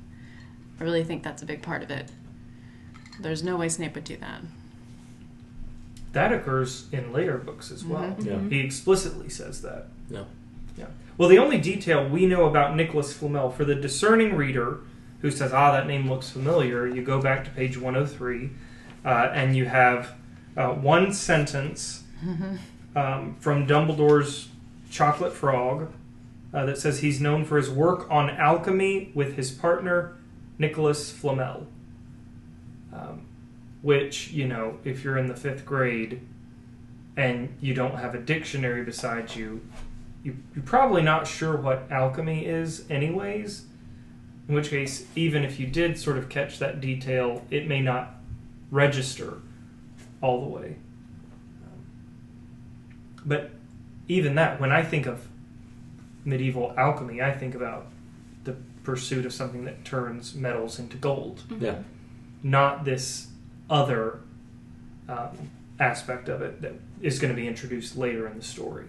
[0.79, 2.11] I really think that's a big part of it.
[3.19, 4.41] There's no way Snape would do that.
[6.13, 8.15] That occurs in later books as well.
[8.19, 8.23] Yeah.
[8.23, 8.53] He mm-hmm.
[8.53, 9.87] explicitly says that.
[10.09, 10.23] Yeah.
[10.77, 10.87] Yeah.
[11.19, 14.79] Well, the only detail we know about Nicholas Flamel, for the discerning reader
[15.21, 18.49] who says, ah, that name looks familiar, you go back to page 103
[19.03, 20.15] uh, and you have
[20.55, 22.03] uh, one sentence
[22.95, 24.47] um, from Dumbledore's
[24.89, 25.91] Chocolate Frog
[26.53, 30.15] uh, that says he's known for his work on alchemy with his partner,
[30.57, 31.67] Nicholas Flamel.
[32.93, 33.25] Um,
[33.81, 36.21] which, you know, if you're in the fifth grade
[37.17, 39.59] and you don't have a dictionary beside you,
[40.23, 43.65] you, you're probably not sure what alchemy is, anyways.
[44.47, 48.15] In which case, even if you did sort of catch that detail, it may not
[48.71, 49.37] register
[50.21, 50.75] all the way.
[51.63, 51.85] Um,
[53.25, 53.51] but
[54.07, 55.27] even that, when I think of
[56.25, 57.87] medieval alchemy, I think about
[58.43, 61.79] the pursuit of something that turns metals into gold, Yeah.
[62.41, 63.27] not this
[63.69, 64.19] other
[65.07, 68.85] um, aspect of it that is going to be introduced later in the story.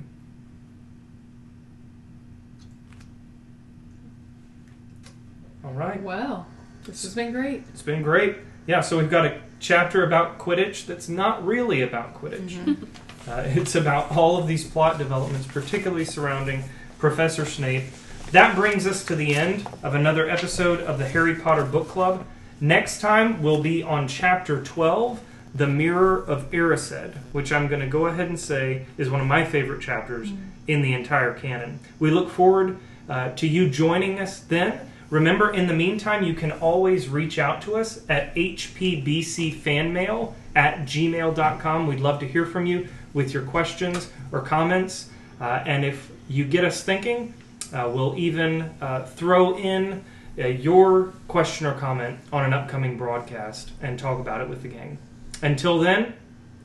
[5.64, 6.02] All right.
[6.02, 6.46] Well,
[6.84, 7.64] this has been great.
[7.72, 8.36] It's been great.
[8.66, 12.76] Yeah, so we've got a chapter about Quidditch that's not really about Quidditch.
[13.28, 16.64] Uh, it's about all of these plot developments, particularly surrounding
[16.98, 17.84] Professor Snape.
[18.32, 22.24] That brings us to the end of another episode of the Harry Potter Book Club.
[22.62, 25.20] Next time we'll be on chapter 12,
[25.54, 29.26] The Mirror of Erised, which I'm going to go ahead and say is one of
[29.26, 30.32] my favorite chapters
[30.66, 31.80] in the entire canon.
[31.98, 34.89] We look forward uh, to you joining us then.
[35.11, 41.86] Remember, in the meantime, you can always reach out to us at hpbcfanmail at gmail.com.
[41.86, 45.11] We'd love to hear from you with your questions or comments.
[45.40, 47.34] Uh, and if you get us thinking,
[47.72, 50.04] uh, we'll even uh, throw in
[50.38, 54.68] uh, your question or comment on an upcoming broadcast and talk about it with the
[54.68, 54.98] gang.
[55.42, 56.14] Until then,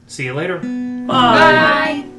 [0.08, 0.60] see you later.
[0.60, 1.08] Bye.
[1.08, 2.15] Bye.